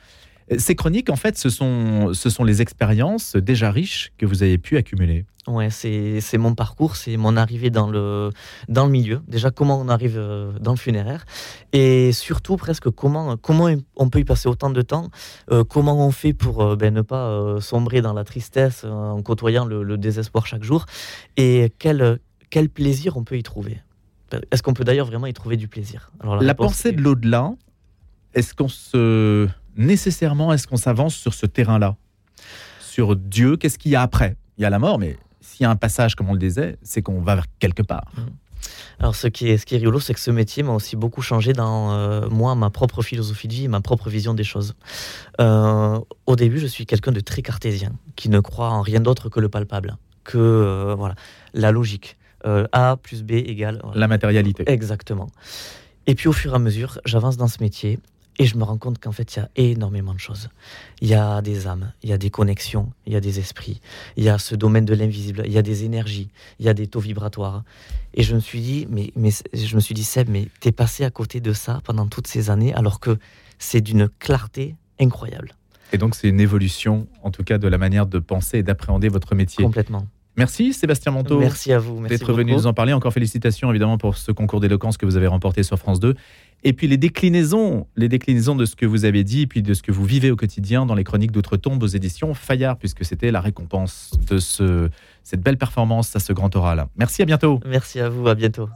Ces 0.57 0.75
chroniques, 0.75 1.09
en 1.09 1.15
fait, 1.15 1.37
ce 1.37 1.49
sont, 1.49 2.13
ce 2.13 2.29
sont 2.29 2.43
les 2.43 2.61
expériences 2.61 3.35
déjà 3.35 3.71
riches 3.71 4.11
que 4.17 4.25
vous 4.25 4.43
avez 4.43 4.57
pu 4.57 4.77
accumuler. 4.77 5.25
Ouais, 5.47 5.69
c'est 5.69 6.37
mon 6.37 6.55
parcours, 6.55 6.95
c'est 6.95 7.17
mon 7.17 7.37
arrivée 7.37 7.69
dans 7.69 7.89
le, 7.89 8.31
dans 8.67 8.85
le 8.85 8.91
milieu. 8.91 9.21
Déjà, 9.27 9.51
comment 9.51 9.79
on 9.79 9.89
arrive 9.89 10.17
euh, 10.17 10.51
dans 10.59 10.71
le 10.71 10.77
funéraire. 10.77 11.25
Et 11.71 12.11
surtout, 12.13 12.57
presque, 12.57 12.89
comment, 12.89 13.37
comment 13.37 13.69
on 13.95 14.09
peut 14.09 14.19
y 14.19 14.23
passer 14.23 14.49
autant 14.49 14.71
de 14.71 14.81
temps. 14.81 15.09
Euh, 15.51 15.63
comment 15.63 16.05
on 16.05 16.11
fait 16.11 16.33
pour 16.33 16.63
euh, 16.63 16.75
ben, 16.75 16.93
ne 16.93 17.01
pas 17.01 17.59
sombrer 17.61 18.01
dans 18.01 18.13
la 18.13 18.23
tristesse 18.23 18.83
en 18.85 19.21
côtoyant 19.21 19.65
le, 19.65 19.97
désespoir 19.97 20.47
chaque 20.47 20.63
jour. 20.63 20.85
Et 21.37 21.71
quel, 21.77 22.19
quel 22.49 22.69
plaisir 22.69 23.17
on 23.17 23.23
peut 23.23 23.37
y 23.37 23.43
trouver? 23.43 23.81
Est-ce 24.51 24.63
qu'on 24.63 24.73
peut 24.73 24.83
d'ailleurs 24.83 25.07
vraiment 25.07 25.27
y 25.27 25.33
trouver 25.33 25.57
du 25.57 25.67
plaisir? 25.67 26.11
Alors, 26.19 26.41
La, 26.41 26.55
pensée 26.55 26.91
de 26.91 27.01
l'au-delà, 27.01 27.53
est-ce 28.33 28.53
qu'on 28.55 28.67
se 28.67 29.47
nécessairement 29.75 30.53
est-ce 30.53 30.67
qu'on 30.67 30.77
s'avance 30.77 31.15
sur 31.15 31.33
ce 31.33 31.45
terrain-là? 31.45 31.95
Sur 32.79 33.15
Dieu, 33.15 33.57
qu'est-ce 33.57 33.77
qu'il 33.77 33.91
y 33.91 33.95
a 33.95 34.01
après? 34.01 34.37
Il 34.57 34.61
y 34.61 34.65
a 34.65 34.69
la 34.69 34.79
mort, 34.79 34.99
mais 34.99 35.17
s'il 35.41 35.63
y 35.63 35.67
a 35.67 35.69
un 35.69 35.75
passage, 35.75 36.15
comme 36.15 36.29
on 36.29 36.33
le 36.33 36.39
disait, 36.39 36.77
c'est 36.81 37.01
qu'on 37.01 37.21
va 37.21 37.35
vers 37.35 37.45
quelque 37.59 37.83
part. 37.83 38.05
Mmh. 38.17 38.21
Alors, 38.99 39.15
ce 39.15 39.27
qui 39.27 39.49
est, 39.49 39.57
ce 39.57 39.65
qui 39.65 39.75
est 39.75 39.77
rigolo, 39.77 39.99
c'est 39.99 40.13
que 40.13 40.19
ce 40.19 40.31
métier 40.31 40.63
m'a 40.63 40.73
aussi 40.73 40.95
beaucoup 40.95 41.21
changé 41.21 41.53
dans 41.53 41.91
euh, 41.91 42.27
moi, 42.29 42.55
ma 42.55 42.69
propre 42.69 43.01
philosophie 43.01 43.47
de 43.47 43.53
vie, 43.53 43.67
ma 43.67 43.81
propre 43.81 44.09
vision 44.09 44.33
des 44.33 44.43
choses. 44.43 44.73
Euh, 45.39 45.99
au 46.25 46.35
début, 46.35 46.59
je 46.59 46.67
suis 46.67 46.85
quelqu'un 46.85 47.11
de 47.11 47.19
très 47.19 47.41
cartésien, 47.41 47.91
qui 48.15 48.29
ne 48.29 48.39
croit 48.39 48.69
en 48.69 48.81
rien 48.81 48.99
d'autre 49.01 49.29
que 49.29 49.39
le 49.39 49.49
palpable, 49.49 49.97
que 50.23 50.37
euh, 50.37 50.95
voilà, 50.97 51.15
la 51.53 51.71
logique. 51.71 52.17
A 52.73 52.95
plus 53.01 53.23
B 53.23 53.31
égale. 53.31 53.81
La 53.95 54.07
matérialité. 54.07 54.65
Exactement. 54.67 55.31
Et 56.05 56.13
puis, 56.13 56.27
au 56.27 56.31
fur 56.31 56.53
et 56.53 56.55
à 56.55 56.59
mesure, 56.59 56.99
j'avance 57.03 57.37
dans 57.37 57.47
ce 57.47 57.57
métier 57.59 57.97
et 58.37 58.45
je 58.45 58.57
me 58.57 58.63
rends 58.63 58.77
compte 58.77 58.99
qu'en 58.99 59.11
fait, 59.11 59.35
il 59.35 59.39
y 59.39 59.41
a 59.41 59.49
énormément 59.55 60.13
de 60.13 60.19
choses. 60.19 60.49
Il 61.01 61.07
y 61.07 61.13
a 61.13 61.41
des 61.41 61.67
âmes, 61.67 61.93
il 62.03 62.09
y 62.09 62.13
a 62.13 62.17
des 62.17 62.29
connexions, 62.29 62.91
il 63.05 63.13
y 63.13 63.15
a 63.15 63.21
des 63.21 63.39
esprits, 63.39 63.79
il 64.17 64.23
y 64.23 64.29
a 64.29 64.37
ce 64.37 64.55
domaine 64.55 64.85
de 64.85 64.93
l'invisible, 64.93 65.43
il 65.45 65.51
y 65.51 65.57
a 65.57 65.61
des 65.61 65.85
énergies, 65.85 66.29
il 66.59 66.65
y 66.65 66.69
a 66.69 66.73
des 66.73 66.87
taux 66.87 66.99
vibratoires. 66.99 67.63
Et 68.13 68.23
je 68.23 68.35
me 68.35 68.39
suis 68.39 68.61
dit, 68.61 68.87
mais, 68.89 69.11
mais 69.15 69.31
je 69.53 69.75
me 69.75 69.81
suis 69.81 69.95
dit, 69.95 70.03
Seb, 70.03 70.29
mais 70.29 70.47
t'es 70.59 70.71
passé 70.71 71.03
à 71.03 71.09
côté 71.09 71.39
de 71.39 71.53
ça 71.53 71.81
pendant 71.83 72.07
toutes 72.07 72.27
ces 72.27 72.49
années, 72.49 72.73
alors 72.73 72.99
que 72.99 73.17
c'est 73.59 73.81
d'une 73.81 74.09
clarté 74.19 74.75
incroyable. 74.99 75.55
Et 75.93 75.97
donc, 75.97 76.15
c'est 76.15 76.27
une 76.27 76.41
évolution, 76.41 77.07
en 77.23 77.31
tout 77.31 77.43
cas, 77.43 77.57
de 77.57 77.67
la 77.67 77.77
manière 77.77 78.05
de 78.05 78.19
penser 78.19 78.59
et 78.59 78.63
d'appréhender 78.63 79.07
votre 79.07 79.35
métier. 79.35 79.63
Complètement. 79.63 80.07
Merci 80.37 80.73
Sébastien 80.73 81.13
Monteau. 81.13 81.39
Merci 81.39 81.71
à 81.71 81.79
vous. 81.79 82.05
D'être 82.05 82.33
venu 82.33 82.51
nous 82.51 82.67
en 82.67 82.73
parler. 82.73 82.91
Encore 82.91 83.13
félicitations 83.13 83.69
évidemment 83.69 83.97
pour 83.97 84.17
ce 84.17 84.31
concours 84.33 84.59
d'éloquence 84.59 84.97
que 84.97 85.05
vous 85.05 85.15
avez 85.15 85.27
remporté 85.27 85.63
sur 85.63 85.79
France 85.79 85.99
2. 86.01 86.15
Et 86.67 86.73
puis 86.73 86.87
les 86.87 86.97
déclinaisons, 86.97 87.85
les 87.95 88.09
déclinaisons 88.09 88.55
de 88.55 88.65
ce 88.65 88.75
que 88.75 88.87
vous 88.87 89.05
avez 89.05 89.23
dit, 89.23 89.41
et 89.41 89.47
puis 89.47 89.61
de 89.61 89.75
ce 89.75 89.83
que 89.83 89.91
vous 89.91 90.03
vivez 90.03 90.31
au 90.31 90.35
quotidien 90.35 90.87
dans 90.87 90.95
les 90.95 91.03
chroniques 91.03 91.31
d'outre-tombe 91.31 91.81
aux 91.83 91.87
éditions 91.87 92.33
Fayard, 92.33 92.77
puisque 92.77 93.05
c'était 93.05 93.29
la 93.29 93.39
récompense 93.39 94.11
de 94.27 94.39
ce, 94.39 94.89
cette 95.21 95.41
belle 95.41 95.57
performance 95.57 96.15
à 96.15 96.19
ce 96.19 96.33
grand 96.33 96.55
oral. 96.55 96.87
Merci, 96.97 97.21
à 97.21 97.25
bientôt. 97.25 97.59
Merci 97.67 97.99
à 97.99 98.09
vous, 98.09 98.27
à 98.27 98.33
bientôt. 98.33 98.67